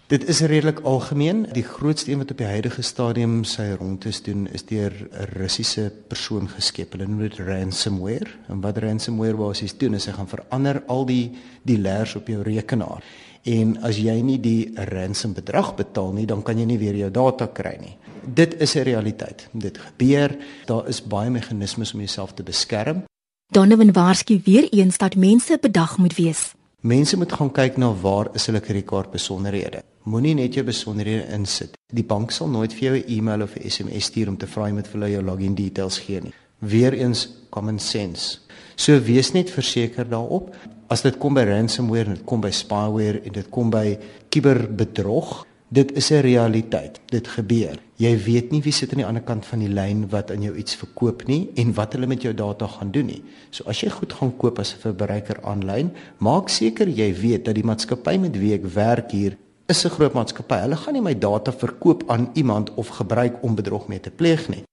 Dit 0.08 0.28
is 0.28 0.40
redelik 0.40 0.80
algemeen. 0.80 1.48
Die 1.52 1.64
grootste 1.64 2.12
een 2.12 2.18
wat 2.18 2.32
op 2.32 2.38
die 2.38 2.48
huidige 2.48 2.82
stadium 2.82 3.44
sy 3.44 3.76
rondtes 3.80 4.22
doen 4.22 4.48
is 4.48 4.66
deur 4.66 4.94
'n 5.12 5.38
Russiese 5.38 5.92
persoon 6.08 6.50
geskep. 6.50 6.92
Hulle 6.92 7.08
noem 7.08 7.20
dit 7.20 7.38
ransomware. 7.38 8.28
En 8.48 8.62
wat 8.62 8.78
ransomware 8.78 9.36
basies 9.36 9.78
doen 9.78 9.94
is 9.94 10.06
hy 10.06 10.12
gaan 10.12 10.28
verander 10.28 10.84
al 10.88 11.06
die 11.06 11.32
die 11.62 11.80
layers 11.80 12.16
op 12.16 12.28
jou 12.28 12.42
rekenaar. 12.42 13.04
En 13.44 13.78
as 13.82 13.98
jy 13.98 14.22
nie 14.22 14.40
die 14.40 14.72
ransom 14.92 15.34
bedrag 15.34 15.76
betaal 15.76 16.12
nie, 16.14 16.26
dan 16.26 16.42
kan 16.44 16.58
jy 16.58 16.66
nie 16.66 16.78
weer 16.78 16.96
jou 16.96 17.12
data 17.12 17.48
kry 17.48 17.78
nie. 17.80 17.98
Dit 18.24 18.60
is 18.60 18.76
'n 18.76 18.84
realiteit. 18.84 19.48
Dit 19.52 19.78
gebeur. 19.78 20.38
Daar 20.66 20.88
is 20.88 21.02
baie 21.04 21.30
meganismes 21.30 21.94
om 21.94 22.00
jouself 22.00 22.34
te 22.34 22.44
beskerm. 22.44 23.04
Donovan 23.52 23.92
waarsku 23.92 24.42
weer 24.44 24.70
eens 24.70 24.98
dat 24.98 25.16
mense 25.16 25.58
bedag 25.62 25.98
moet 25.98 26.16
wees. 26.16 26.54
Mense 26.80 27.18
moet 27.18 27.32
gaan 27.32 27.52
kyk 27.52 27.78
na 27.78 27.94
waar 28.02 28.28
is 28.34 28.46
hulle 28.46 28.60
kredietkaart 28.60 29.12
besonderhede. 29.12 29.82
Moenie 30.04 30.34
net 30.34 30.54
jou 30.54 30.64
besonderhede 30.66 31.28
insit. 31.34 31.74
Die 31.94 32.04
bank 32.04 32.32
sal 32.32 32.48
nooit 32.48 32.74
vir 32.74 32.84
jou 32.84 32.98
'n 32.98 33.04
e-mail 33.08 33.42
of 33.42 33.56
'n 33.56 33.70
SMS 33.70 34.04
stuur 34.04 34.28
om 34.28 34.38
te 34.38 34.48
vra 34.48 34.68
jy 34.68 34.74
moet 34.74 34.88
vir 34.88 35.02
hulle 35.02 35.12
jou 35.12 35.24
login 35.24 35.56
details 35.56 36.00
gee 36.00 36.22
nie. 36.22 36.34
Weereens 36.60 37.30
common 37.50 37.80
sense. 37.80 38.40
So 38.76 39.00
wees 39.00 39.32
net 39.32 39.50
verseker 39.50 40.10
daarop 40.10 40.56
as 40.90 41.04
dit 41.06 41.18
kom 41.22 41.38
by 41.38 41.46
ransomware 41.46 42.10
en 42.10 42.18
dit 42.18 42.26
kom 42.26 42.42
by 42.42 42.52
spyware 42.54 43.22
en 43.22 43.36
dit 43.36 43.50
kom 43.54 43.70
by 43.74 43.94
kiberbedrog, 44.34 45.46
dit 45.70 45.92
is 45.94 46.12
'n 46.12 46.22
realiteit. 46.22 47.00
Dit 47.06 47.28
gebeur. 47.28 47.78
Jy 47.98 48.18
weet 48.26 48.52
nie 48.52 48.62
wie 48.62 48.72
sit 48.72 48.92
aan 48.92 48.98
die 48.98 49.06
ander 49.06 49.22
kant 49.22 49.46
van 49.46 49.60
die 49.60 49.70
lyn 49.70 50.10
wat 50.10 50.32
aan 50.32 50.42
jou 50.42 50.56
iets 50.56 50.76
verkoop 50.76 51.28
nie 51.28 51.50
en 51.56 51.74
wat 51.74 51.94
hulle 51.94 52.08
met 52.08 52.22
jou 52.22 52.34
data 52.34 52.68
gaan 52.68 52.92
doen 52.92 53.06
nie. 53.06 53.24
So 53.52 53.64
as 53.68 53.82
jy 53.82 53.90
goed 53.90 54.14
gaan 54.14 54.38
koop 54.38 54.60
as 54.60 54.74
'n 54.74 54.80
verbruiker 54.80 55.38
aanlyn, 55.44 55.92
maak 56.18 56.50
seker 56.50 56.88
jy 56.88 57.14
weet 57.14 57.46
dat 57.46 57.56
die 57.56 57.64
maatskappy 57.64 58.18
met 58.18 58.38
wie 58.38 58.54
ek 58.54 58.66
werk 58.66 59.12
hier 59.12 59.38
is 59.68 59.86
'n 59.86 59.90
groot 59.90 60.14
maatskappy. 60.14 60.56
Hulle 60.56 60.76
gaan 60.76 60.94
nie 60.94 61.02
my 61.02 61.18
data 61.18 61.52
verkoop 61.52 62.04
aan 62.08 62.30
iemand 62.34 62.74
of 62.74 62.88
gebruik 62.88 63.44
om 63.44 63.56
bedrog 63.56 63.88
mee 63.88 64.00
te 64.00 64.12
pleeg 64.12 64.50
nie. 64.50 64.69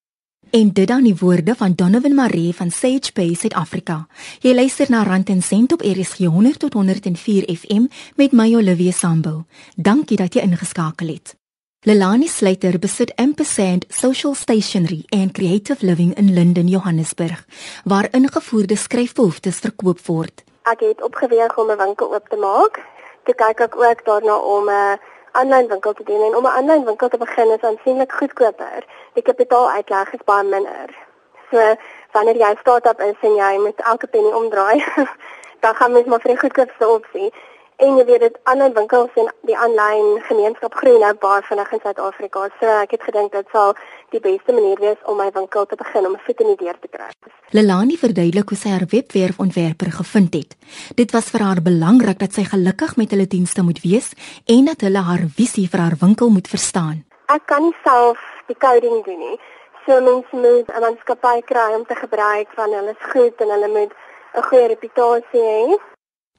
En 0.50 0.72
dit 0.72 0.88
dan 0.88 1.02
die 1.02 1.16
woorde 1.16 1.54
van 1.54 1.72
Donovan 1.74 2.14
Marie 2.14 2.54
van 2.54 2.70
SagePay 2.70 3.34
Suid-Afrika. 3.34 4.06
Jy 4.40 4.54
luister 4.54 4.86
na 4.90 5.02
Rand 5.02 5.28
en 5.28 5.42
Sent 5.42 5.72
op 5.72 5.80
RSG 5.80 6.18
100 6.18 6.58
tot 6.58 6.72
104 6.72 7.56
FM 7.56 7.86
met 8.16 8.32
my 8.32 8.54
Olivia 8.54 8.90
Sambu. 8.92 9.42
Dankie 9.76 10.16
dat 10.16 10.34
jy 10.34 10.40
ingeskakel 10.40 11.08
het. 11.08 11.36
Lelani 11.86 12.26
Slater 12.26 12.78
besit 12.78 13.12
Ampersand 13.16 13.84
Social 13.88 14.34
Stationery 14.34 15.04
and 15.08 15.32
Creative 15.32 15.86
Living 15.86 16.14
in 16.14 16.32
Linden, 16.34 16.66
Johannesburg, 16.66 17.44
waar 17.84 18.08
ingevoerde 18.10 18.76
skryfbehoeftes 18.76 19.58
verkoop 19.58 20.00
word. 20.06 20.44
Ek 20.62 20.80
het 20.80 21.02
opgeweeg 21.02 21.58
om 21.58 21.70
'n 21.70 21.76
winkel 21.76 22.14
oop 22.14 22.28
te 22.28 22.36
maak. 22.36 22.82
Toe 23.24 23.34
kyk 23.34 23.60
ek 23.60 23.76
ook 23.76 24.04
daarna 24.04 24.36
om 24.38 24.68
'n 24.70 24.98
aanlyn 25.40 25.68
winkel 25.68 25.92
te 25.92 26.04
doen 26.08 26.22
en 26.26 26.36
om 26.36 26.46
'n 26.46 26.56
aanlyn 26.58 26.84
winkel 26.84 27.08
te 27.08 27.18
begin 27.24 27.50
is 27.56 27.66
aansienlik 27.68 28.12
goedkoper. 28.12 28.84
Die 29.14 29.22
kapitaaluitlag 29.22 30.12
is 30.12 30.24
baie 30.24 30.44
minder. 30.44 30.88
So 31.50 31.74
wanneer 32.12 32.36
jy 32.36 32.50
'n 32.52 32.62
start-up 32.62 33.00
is 33.00 33.20
en 33.20 33.34
jy 33.34 33.52
moet 33.64 33.80
elke 33.80 34.06
penny 34.06 34.32
omdraai, 34.40 34.84
dan 35.62 35.74
gaan 35.74 35.92
mens 35.92 36.06
maar 36.06 36.20
vir 36.20 36.32
die 36.34 36.42
goedkoopste 36.44 36.88
opsie. 36.88 37.32
En 37.76 37.98
jy 37.98 38.04
weet 38.08 38.22
dit 38.24 38.36
aanlyn 38.48 38.72
winkels 38.72 39.16
en 39.20 39.26
die 39.44 39.56
aanlyn 39.56 40.20
gemeenskap 40.24 40.74
groei 40.80 40.96
nou 41.00 41.10
baie 41.20 41.42
vinnig 41.44 41.72
in 41.76 41.80
Suid-Afrika. 41.82 42.44
So 42.60 42.70
ek 42.72 42.94
het 42.96 43.02
gedink 43.04 43.34
dit 43.34 43.50
sal 43.52 43.74
die 44.14 44.20
beste 44.24 44.54
manier 44.56 44.80
wees 44.80 45.02
om 45.04 45.18
my 45.20 45.26
winkel 45.34 45.66
te 45.68 45.76
begin 45.76 46.06
om 46.08 46.14
'n 46.14 46.22
voet 46.24 46.40
in 46.40 46.46
die 46.54 46.62
deur 46.64 46.78
te 46.80 46.88
kry. 46.88 47.10
Lelani 47.50 47.96
verduidelik 47.96 48.48
hoe 48.48 48.58
sy 48.58 48.68
haar 48.68 48.88
webwerfontwerper 48.88 49.92
gevind 49.92 50.34
het. 50.34 50.56
Dit 50.94 51.12
was 51.12 51.28
vir 51.30 51.40
haar 51.40 51.60
belangrik 51.62 52.18
dat 52.18 52.32
sy 52.32 52.44
gelukkig 52.44 52.96
met 52.96 53.10
hulle 53.10 53.26
dienste 53.26 53.62
moet 53.62 53.80
wees 53.82 54.08
en 54.46 54.64
dat 54.64 54.80
hulle 54.80 55.02
haar 55.02 55.24
visie 55.36 55.68
vir 55.68 55.80
haar 55.80 55.96
winkel 56.00 56.28
moet 56.28 56.48
verstaan. 56.48 57.04
Ek 57.28 57.42
kan 57.44 57.62
nie 57.62 57.76
self 57.84 58.18
die 58.46 58.56
coding 58.56 59.04
doen 59.04 59.18
nie. 59.18 59.38
So 59.84 60.00
mense 60.00 60.32
moet 60.32 60.66
'n 60.72 60.80
maatskappy 60.80 61.42
kry 61.44 61.74
om 61.74 61.84
te 61.84 61.94
gebruik 61.94 62.48
van 62.54 62.72
hulle 62.72 62.90
is 62.96 63.10
goed 63.12 63.36
en 63.40 63.50
hulle 63.50 63.68
moet 63.68 63.92
'n 64.34 64.42
goeie 64.42 64.66
reputasie 64.66 65.44
hê. 65.44 65.76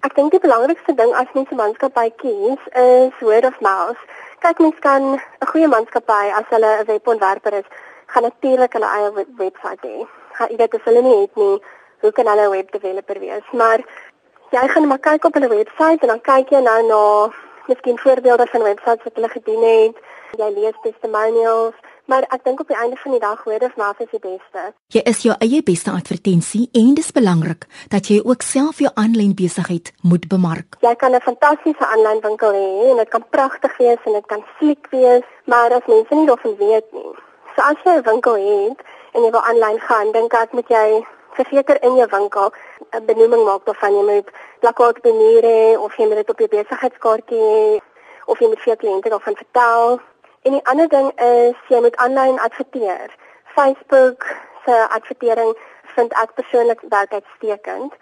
Ek 0.06 0.14
dink 0.14 0.30
die 0.30 0.42
belangrikste 0.42 0.94
ding 0.94 1.14
as 1.20 1.30
mens 1.34 1.50
'n 1.52 1.58
maatskappy 1.58 2.10
kies 2.22 2.62
is 2.82 3.14
word 3.28 3.46
of 3.50 3.56
mouth. 3.68 4.02
Kyk 4.46 4.60
mens 4.60 4.80
kan 4.86 5.04
'n 5.16 5.48
goeie 5.52 5.68
maatskappy 5.68 6.26
as 6.40 6.46
hulle 6.54 6.72
'n 6.82 6.86
webontwerper 6.90 7.54
is, 7.60 7.68
gaan 8.12 8.24
natuurlik 8.24 8.74
hulle 8.74 8.90
eie 8.98 9.10
webwerf 9.40 9.82
hê. 9.88 9.98
Gaan 10.38 10.50
jy 10.52 10.58
dit 10.58 10.76
as 10.76 10.86
hulle 10.86 11.02
nie 11.02 11.22
het 11.22 11.36
nie, 11.36 11.62
hoe 12.02 12.12
kan 12.12 12.28
hulle 12.28 12.46
'n 12.46 12.56
web 12.58 12.72
developer 12.72 13.20
wees? 13.20 13.48
Maar 13.52 13.80
jy 14.52 14.68
gaan 14.68 14.88
maar 14.88 15.04
kyk 15.10 15.26
op 15.26 15.34
hulle 15.34 15.50
webwerf 15.50 16.02
en 16.02 16.08
dan 16.14 16.22
kyk 16.22 16.50
jy 16.50 16.62
nou 16.62 16.82
na 16.92 17.34
miskien 17.68 17.98
voorbeelde 17.98 18.48
van 18.48 18.64
webwerwe 18.64 19.04
wat 19.04 19.16
hulle 19.16 19.30
gedoen 19.30 19.64
het. 19.64 19.96
Jy 20.38 20.50
lees 20.60 20.78
testimonials 20.84 21.76
Maar 22.08 22.24
ek 22.32 22.44
dink 22.44 22.60
op 22.64 22.70
die 22.72 22.78
einde 22.80 22.96
van 22.96 23.12
die 23.12 23.20
dag 23.20 23.44
hoor 23.44 23.60
dit 23.60 23.76
maar 23.76 23.96
is 24.00 24.12
die 24.12 24.22
beste. 24.24 24.62
Jy 24.96 25.02
is 25.12 25.24
jou 25.26 25.34
eie 25.44 25.60
beste 25.64 25.92
advertensie 25.92 26.70
en 26.82 26.94
dis 26.96 27.12
belangrik 27.12 27.68
dat 27.92 28.08
jy 28.08 28.22
ook 28.24 28.46
self 28.48 28.80
jou 28.80 28.92
aanlyn 28.96 29.34
besigheid 29.36 29.92
moet 30.08 30.28
bemark. 30.32 30.78
Jy 30.88 30.96
kan 30.96 31.12
'n 31.16 31.28
fantastiese 31.28 31.86
aanlyn 31.88 32.22
winkel 32.24 32.54
hê 32.56 32.92
en 32.92 32.98
dit 33.04 33.10
kan 33.10 33.24
pragtig 33.30 33.78
wees 33.78 34.00
en 34.06 34.14
dit 34.14 34.26
kan 34.26 34.44
fliek 34.58 34.88
wees, 34.92 35.28
maar 35.46 35.72
as 35.72 35.86
mense 35.88 36.16
nie 36.16 36.28
daarvan 36.28 36.56
weet 36.56 36.88
nie. 36.94 37.12
So 37.56 37.62
as 37.62 37.80
jy 37.84 37.98
'n 37.98 38.08
winkel 38.12 38.36
het 38.36 38.80
en 39.14 39.24
jy 39.24 39.32
wil 39.32 39.44
aanlyn 39.50 39.80
gaan, 39.80 40.12
dink 40.12 40.34
ek 40.34 40.54
moet 40.54 40.70
jy 40.70 41.04
verseker 41.36 41.78
in 41.84 41.96
jou 41.96 42.08
winkel 42.10 42.54
'n 42.96 43.06
benoeming 43.06 43.44
maak 43.46 43.66
daarvan 43.66 43.96
jy 43.98 44.04
moet 44.04 44.28
plakkaat 44.60 44.98
hê 45.04 45.78
of 45.78 45.98
jy 45.98 46.06
moet 46.08 46.20
dit 46.22 46.30
op 46.30 46.40
jou 46.40 46.50
besigheidskaartjie 46.50 47.42
hê 47.52 47.80
of 48.26 48.40
jy 48.40 48.48
moet 48.48 48.60
vir 48.60 48.76
kliënte 48.76 49.10
daarvan 49.10 49.36
vertel 49.36 50.00
En 50.48 50.54
die 50.54 50.68
ander 50.72 50.88
ding 50.88 51.08
is 51.20 51.58
jy 51.68 51.80
moet 51.84 51.96
aanlyn 52.00 52.38
adverteer. 52.40 53.16
Facebook 53.56 54.24
se 54.66 54.76
advertering 54.96 55.50
vind 55.96 56.14
ek 56.22 56.38
persoonlik 56.38 56.86
baie 56.94 57.10
uitstekend. 57.10 57.98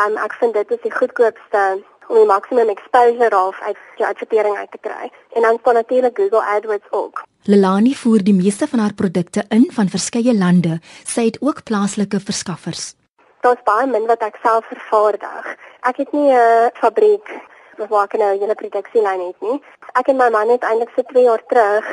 Um 0.00 0.18
ek 0.20 0.36
vind 0.40 0.52
dit 0.58 0.74
is 0.76 0.82
die 0.84 0.92
goedkoopste 0.92 1.62
om 2.10 2.20
die 2.20 2.28
maksimum 2.28 2.68
exposure 2.74 3.40
of 3.40 3.56
uit 3.64 3.80
jou 3.96 4.10
advertering 4.10 4.60
uit 4.60 4.70
te 4.76 4.82
kry. 4.84 5.08
En 5.32 5.48
dan 5.48 5.56
staan 5.60 5.80
natuurlik 5.80 6.20
Google 6.20 6.44
AdWords 6.44 6.92
ook. 6.92 7.24
Lelani 7.48 7.94
voer 7.96 8.24
die 8.24 8.36
meeste 8.36 8.68
van 8.68 8.84
haar 8.84 8.96
produkte 9.00 9.46
in 9.48 9.70
van 9.72 9.88
verskeie 9.88 10.36
lande. 10.36 10.80
Sy 11.08 11.30
het 11.32 11.40
ook 11.40 11.64
plaaslike 11.64 12.20
verskaffers. 12.20 12.92
Daar's 13.40 13.64
baie 13.64 13.88
min 13.88 14.04
wat 14.12 14.20
ek 14.28 14.36
self 14.44 14.68
vervaardig. 14.74 15.54
Ek 15.88 16.04
het 16.04 16.12
nie 16.12 16.36
'n 16.36 16.68
fabriek 16.84 17.32
waar 17.86 18.04
ek 18.04 18.18
nou 18.18 18.34
'n 18.34 18.40
hele 18.40 18.54
produksielyn 18.54 19.26
het 19.26 19.40
nie. 19.40 19.62
Ek 19.92 20.08
en 20.08 20.16
my 20.16 20.30
man 20.30 20.48
het 20.48 20.62
eintlik 20.62 20.90
vir 20.90 21.04
2 21.04 21.22
jaar 21.22 21.42
terug 21.46 21.86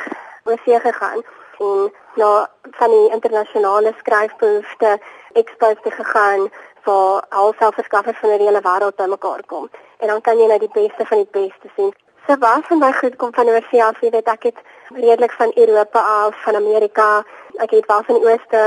oor 0.45 0.59
see 0.65 0.79
gegaan 0.79 1.23
en 1.59 1.91
na 2.15 2.47
van 2.71 2.89
die 2.89 3.11
internasionale 3.11 3.93
skryfbehoefte 3.97 4.99
expos 5.33 5.75
te 5.83 5.91
gegaan 5.91 6.51
waar 6.83 7.23
al 7.29 7.53
selfverskaffers 7.59 8.17
van 8.19 8.29
die 8.29 8.47
hele 8.47 8.61
wêreld 8.61 8.95
bymekaar 8.95 9.43
kom. 9.45 9.69
En 9.97 10.07
dan 10.07 10.21
kan 10.21 10.37
jy 10.37 10.47
nou 10.47 10.59
die 10.59 10.73
beste 10.73 11.05
van 11.05 11.17
die 11.17 11.31
beste 11.31 11.69
sien. 11.75 11.93
So 12.27 12.37
baie 12.37 12.61
van 12.67 12.79
my 12.79 12.91
goed 12.93 13.15
kom 13.15 13.33
van 13.33 13.49
oorsee 13.49 13.83
af, 13.83 14.01
jy 14.01 14.09
weet 14.09 14.27
ek 14.27 14.43
het 14.43 14.59
redelik 14.93 15.31
van 15.31 15.51
Europa 15.55 15.99
af, 15.99 16.37
van 16.43 16.55
Amerika, 16.55 17.23
ek 17.57 17.71
het 17.71 17.85
wel 17.85 18.03
van 18.03 18.19
die 18.19 18.31
ooste 18.31 18.61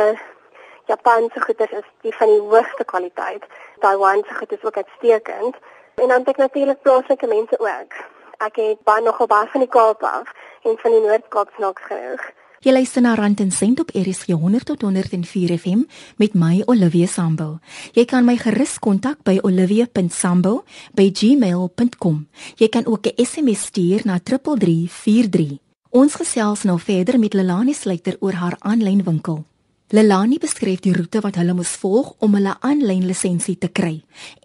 Japan 0.89 1.31
se 1.35 1.41
goeder 1.41 1.73
is 1.73 1.89
die 2.01 2.15
van 2.17 2.31
die 2.33 2.41
hoogste 2.41 2.85
kwaliteit. 2.85 3.45
Taiwan 3.79 4.23
se 4.29 4.35
goeder 4.35 4.59
is 4.59 4.65
ook 4.65 4.77
uitstekend. 4.77 5.57
En 6.01 6.09
dan 6.09 6.19
het 6.19 6.29
ek 6.29 6.37
natuurlik 6.37 6.83
plaaslike 6.83 7.27
mense 7.27 7.59
ook. 7.59 7.93
Ek 8.39 8.57
het 8.57 8.83
baie 8.87 9.03
nogal 9.03 9.27
baie 9.27 9.49
van 9.51 9.61
die 9.61 9.69
Kaap 9.69 10.03
af 10.03 10.33
en 10.63 10.77
van 10.79 10.91
die 10.95 11.01
Noord-Kaap 11.01 11.51
snaaks 11.57 11.83
genoeg. 11.91 12.23
Jy 12.59 12.73
luister 12.73 13.03
na 13.03 13.15
Rand 13.15 13.41
en 13.41 13.51
Sent 13.55 13.81
op 13.81 13.91
RSG 13.95 14.27
100 14.27 14.65
tot 14.67 14.83
104 14.83 15.59
FM 15.59 15.83
met 16.17 16.35
my 16.35 16.63
Olivia 16.67 17.07
Sambo. 17.07 17.59
Jy 17.93 18.05
kan 18.05 18.25
my 18.27 18.37
gerus 18.37 18.79
kontak 18.79 19.23
by 19.23 19.39
olivia.sambo@gmail.com. 19.43 22.29
Jy 22.57 22.69
kan 22.69 22.87
ook 22.87 23.07
'n 23.07 23.25
SMS 23.25 23.63
stuur 23.63 24.01
na 24.05 24.19
3343. 24.23 25.59
Ons 25.91 26.15
gesels 26.15 26.63
nou 26.63 26.79
verder 26.79 27.19
met 27.19 27.33
Lelani 27.33 27.73
Sluiter 27.73 28.17
oor 28.21 28.33
haar 28.33 28.57
aanlyn 28.59 29.05
winkel. 29.05 29.45
Lelani 29.91 30.37
beskryf 30.37 30.83
die 30.85 30.91
roete 30.93 31.23
wat 31.25 31.39
hulle 31.41 31.55
moes 31.57 31.71
volg 31.81 32.11
om 32.25 32.35
hulle 32.37 32.51
aanlyn 32.69 33.07
lisensie 33.09 33.55
te 33.57 33.71
kry 33.79 33.95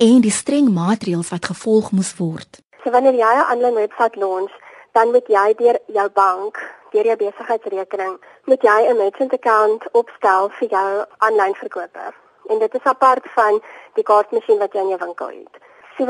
en 0.05 0.21
die 0.23 0.31
streng 0.31 0.69
maatreëls 0.71 1.33
wat 1.33 1.49
gevolg 1.51 1.89
moes 1.91 2.13
word. 2.15 2.61
So 2.83 2.93
wanneer 2.95 3.17
jy 3.19 3.33
'n 3.39 3.49
aanlyn 3.51 3.75
webwerf 3.75 4.15
launch, 4.15 4.53
dan 4.95 5.11
moet 5.11 5.27
jy 5.27 5.53
deur 5.61 5.77
jou 5.97 6.09
bank, 6.21 6.55
deur 6.91 7.05
jou 7.05 7.17
besigheidsrekening, 7.25 8.15
moet 8.45 8.61
jy 8.63 8.79
'n 8.87 8.97
merchant 8.97 9.33
account 9.33 9.83
opstel 9.91 10.49
vir 10.49 10.69
jou 10.69 11.05
aanlyn 11.17 11.55
verkope. 11.55 12.05
En 12.49 12.59
dit 12.59 12.73
is 12.73 12.83
apart 12.93 13.25
van 13.35 13.61
die 13.95 14.03
kaartmasjien 14.03 14.59
wat 14.59 14.73
jy 14.73 14.79
in 14.79 14.95
jou 14.95 14.99
winkel 15.05 15.27
het. 15.27 15.55
So 15.97 16.05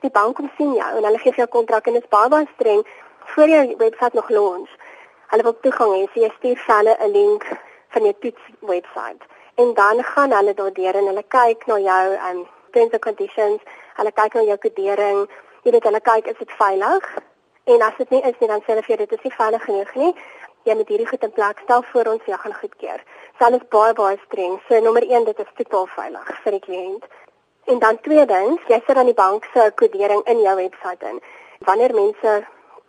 die 0.00 0.10
bank 0.10 0.36
kom 0.36 0.50
sien 0.58 0.74
jou 0.74 0.96
en 0.96 1.04
hulle 1.04 1.18
gee 1.18 1.32
vir 1.32 1.44
jou 1.44 1.48
kontrak 1.48 1.86
en 1.86 1.92
dit 1.92 2.02
is 2.02 2.08
baie 2.08 2.28
baie 2.28 2.48
streng 2.54 2.84
voor 3.32 3.48
jy 3.48 3.76
webwerf 3.78 4.12
nog 4.12 4.28
launch. 4.28 4.70
Hulle 5.28 5.42
wil 5.42 5.56
toegang 5.60 5.92
hê, 5.92 6.08
so 6.12 6.20
jy 6.20 6.32
stuur 6.36 6.58
hulle 6.66 6.96
'n 7.00 7.10
link 7.10 7.44
van 7.94 8.02
jou 8.08 8.14
toets 8.20 8.44
webwerf. 8.60 9.22
En 9.54 9.74
dan 9.74 10.02
gaan 10.02 10.32
hulle 10.32 10.54
daardeur 10.54 10.94
en 10.94 11.06
hulle 11.06 11.24
kyk 11.28 11.66
na 11.66 11.78
jou 11.78 12.06
um 12.28 12.46
terms 12.74 12.92
and 12.92 13.02
conditions, 13.06 13.60
hulle 13.98 14.12
kyk 14.12 14.34
na 14.34 14.42
jou 14.50 14.56
kodering, 14.64 15.20
jy 15.62 15.74
weet 15.74 15.84
hulle 15.88 16.00
kyk 16.08 16.30
is 16.32 16.40
dit 16.40 16.54
veilig? 16.58 17.10
En 17.74 17.84
as 17.88 18.00
dit 18.00 18.14
nie 18.14 18.22
is 18.30 18.40
nie, 18.40 18.48
dan 18.50 18.64
sê 18.64 18.72
hulle 18.72 18.82
vir 18.86 18.94
jou 18.94 19.02
dit 19.02 19.12
is 19.16 19.26
nie 19.26 19.36
veilig 19.36 19.66
genoeg 19.68 19.92
nie. 20.00 20.10
Jy 20.68 20.74
moet 20.80 20.90
hierdie 20.92 21.06
goed 21.10 21.26
in 21.28 21.34
plek 21.36 21.60
stel 21.64 21.84
voor 21.92 22.10
ons 22.14 22.26
jou 22.30 22.38
gaan 22.40 22.56
goedkeur. 22.62 23.04
So 23.36 23.46
hulle 23.46 23.60
is 23.60 23.68
baie 23.76 23.94
baie 24.00 24.18
streng. 24.24 24.56
So 24.68 24.80
nommer 24.86 25.06
1, 25.06 25.28
dit 25.30 25.44
is 25.44 25.52
totaal 25.60 25.86
veilig 25.94 26.32
vir 26.46 26.56
die 26.56 26.64
kliënt. 26.66 27.06
En 27.72 27.78
dan 27.84 28.00
tweedens, 28.04 28.66
jy 28.72 28.80
sit 28.80 28.98
dan 28.98 29.08
die 29.08 29.16
bank 29.20 29.46
se 29.52 29.68
kodering 29.80 30.24
in 30.34 30.42
jou 30.44 30.56
webwerf 30.60 31.06
in. 31.12 31.22
Wanneer 31.68 31.94
mense 31.94 32.34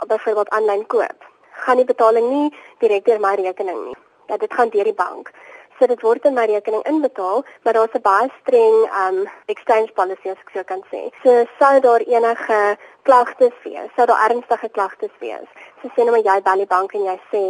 byvoorbeeld 0.08 0.50
aanlyn 0.50 0.88
koop, 0.92 1.30
gaan 1.66 1.80
die 1.80 1.88
betaling 1.94 2.28
nie 2.32 2.50
direk 2.84 3.06
deur 3.06 3.22
my 3.24 3.36
rekening 3.40 3.86
nie 3.86 3.96
dat 4.28 4.40
dit 4.40 4.54
gaan 4.54 4.70
deur 4.70 4.84
die 4.84 4.94
bank. 4.94 5.32
So 5.80 5.88
dit 5.92 6.02
word 6.02 6.24
in 6.24 6.38
my 6.38 6.46
rekening 6.48 6.84
inbetaal, 6.88 7.44
maar 7.64 7.74
daar's 7.74 7.96
'n 7.96 8.02
baie 8.02 8.30
streng 8.42 8.78
um 9.04 9.18
exchange 9.46 9.92
policy 9.92 10.30
as 10.30 10.44
ek 10.44 10.50
so 10.54 10.64
kan 10.64 10.84
sê. 10.92 11.02
So 11.24 11.46
sou 11.60 11.80
daar 11.80 12.00
enige 12.00 12.78
klagtes 13.04 13.58
wees, 13.64 13.90
sou 13.96 14.06
daar 14.06 14.30
ernstige 14.30 14.70
klagtes 14.70 15.16
wees. 15.20 15.50
So 15.82 15.88
sê 15.88 16.04
nou 16.04 16.12
maar 16.12 16.28
jy 16.30 16.42
bel 16.42 16.58
die 16.64 16.74
bank 16.76 16.94
en 16.94 17.04
jy 17.04 17.20
sê 17.32 17.44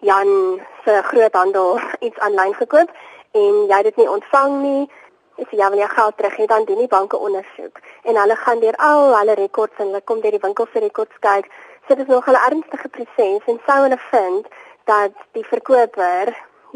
Jan 0.00 0.60
se 0.84 1.02
groothandel 1.02 1.80
iets 2.06 2.18
aanlyn 2.18 2.54
gekoop 2.54 2.90
en 3.32 3.54
jy 3.68 3.76
het 3.76 3.84
dit 3.84 3.96
nie 3.96 4.10
ontvang 4.10 4.62
nie. 4.62 4.90
Is 5.36 5.50
jy 5.50 5.68
wil 5.70 5.78
jou 5.78 5.88
geld 5.88 6.16
terug 6.16 6.36
hê 6.36 6.46
dan 6.46 6.64
doen 6.64 6.78
die 6.78 6.94
banke 6.96 7.16
ondersoek 7.16 7.80
en 8.02 8.16
hulle 8.16 8.36
gaan 8.36 8.60
deur 8.60 8.76
al 8.76 9.16
hulle 9.16 9.34
rekords 9.34 9.76
en 9.78 9.86
hulle 9.86 10.00
kom 10.00 10.20
deur 10.20 10.36
die 10.36 10.46
winkel 10.46 10.66
se 10.72 10.78
rekords 10.78 11.18
kyk. 11.20 11.48
So 11.88 11.94
dit 11.94 12.06
nog 12.06 12.26
'n 12.28 12.34
ernstige 12.34 12.88
proses 12.88 13.42
en 13.46 13.60
sou 13.66 13.82
hulle 13.82 13.98
vind 14.10 14.46
dat 14.90 15.12
die 15.36 15.46
verkoper 15.46 16.32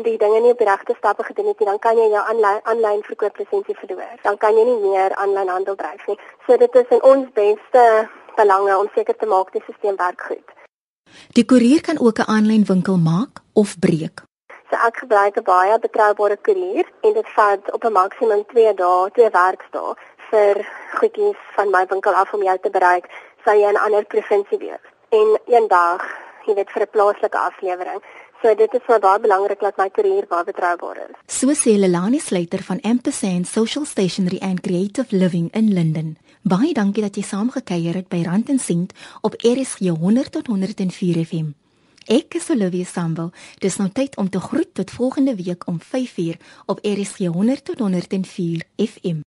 die 0.07 0.17
dinge 0.19 0.41
nie 0.41 0.51
op 0.55 0.59
die 0.59 0.69
regte 0.69 0.95
stappe 0.99 1.23
gedoen 1.23 1.47
het 1.51 1.61
nie, 1.61 1.69
dan 1.69 1.79
kan 1.79 1.99
jy 1.99 2.09
jou 2.11 2.25
aanlyn 2.73 3.03
verkooplisensie 3.07 3.77
verloor. 3.79 4.19
Dan 4.23 4.39
kan 4.43 4.57
jy 4.59 4.65
nie 4.67 4.81
meer 4.83 5.15
aanlyn 5.23 5.53
handel 5.53 5.79
dryf 5.79 6.07
nie. 6.11 6.19
So 6.47 6.59
dit 6.59 6.75
is 6.83 6.93
in 6.97 7.03
ons 7.03 7.31
beste 7.39 7.85
belange 8.37 8.77
om 8.79 8.91
seker 8.95 9.17
te 9.17 9.31
maak 9.31 9.53
die 9.55 9.63
stelsel 9.63 9.99
werk 10.03 10.27
goed. 10.29 10.55
Die 11.39 11.47
koerier 11.47 11.81
kan 11.81 11.99
ook 11.99 12.19
'n 12.19 12.31
aanlyn 12.37 12.65
winkel 12.73 12.97
maak 12.97 13.43
of 13.53 13.79
breek. 13.79 14.23
So 14.71 14.77
ek 14.89 14.97
gebruik 15.05 15.37
'n 15.37 15.47
baie 15.47 15.79
betroubare 15.79 16.37
koerier 16.37 16.87
en 17.03 17.13
dit 17.13 17.29
vat 17.37 17.73
op 17.73 17.85
'n 17.85 17.93
maksimum 17.93 18.45
2 18.47 18.75
dae, 18.75 19.11
2 19.11 19.31
werkdae 19.31 19.95
vir 20.31 20.67
goedjies 20.99 21.41
van 21.57 21.71
my 21.71 21.87
winkel 21.87 22.13
af 22.13 22.33
om 22.35 22.43
jou 22.43 22.59
te 22.59 22.71
bereik, 22.71 23.07
sou 23.45 23.55
jy 23.57 23.69
in 23.69 23.75
'n 23.75 23.85
ander 23.87 24.05
provinsie 24.05 24.59
wees. 24.59 24.85
En 25.09 25.39
een 25.47 25.69
dag 25.69 26.01
jy 26.47 26.55
weet 26.55 26.71
vir 26.75 26.83
'n 26.83 26.93
plaaslike 26.97 27.39
aflewering. 27.39 28.01
So 28.43 28.55
dit 28.55 28.75
is 28.75 28.85
vir 28.87 29.01
baie 29.01 29.21
belangrik 29.21 29.61
dat 29.61 29.77
my 29.77 29.89
koerier 29.91 30.27
baie 30.29 30.45
betroubaar 30.45 30.97
is. 31.09 31.17
So 31.27 31.47
sê 31.55 31.79
Lelani 31.79 32.19
Sluiter 32.19 32.63
van 32.63 32.81
Ampersand 32.83 33.47
Social 33.47 33.85
Stationery 33.85 34.39
and 34.41 34.61
Creative 34.61 35.17
Living 35.17 35.49
in 35.53 35.73
Linden. 35.73 36.17
Baie 36.43 36.75
dankie 36.75 37.03
dat 37.03 37.17
jy 37.17 37.23
saamgekyer 37.23 37.95
het 37.95 38.09
by 38.09 38.23
Rand 38.23 38.49
en 38.49 38.59
Sent 38.59 38.93
op 39.21 39.35
RSG 39.41 39.79
100 39.79 40.33
tot 40.33 40.47
104 40.47 41.25
FM. 41.25 41.47
Ek 42.05 42.35
is 42.35 42.51
Olivia 42.51 42.85
Sambo. 42.85 43.31
Dis 43.65 43.79
nou 43.81 43.89
tyd 43.89 44.17
om 44.17 44.29
te 44.29 44.41
groet 44.41 44.75
tot 44.75 44.91
volgende 44.91 45.35
week 45.35 45.63
om 45.67 45.79
5uur 45.81 46.37
op 46.67 46.79
RSG 46.83 47.33
100 47.33 47.65
tot 47.65 47.79
104 47.79 48.63
FM. 48.77 49.23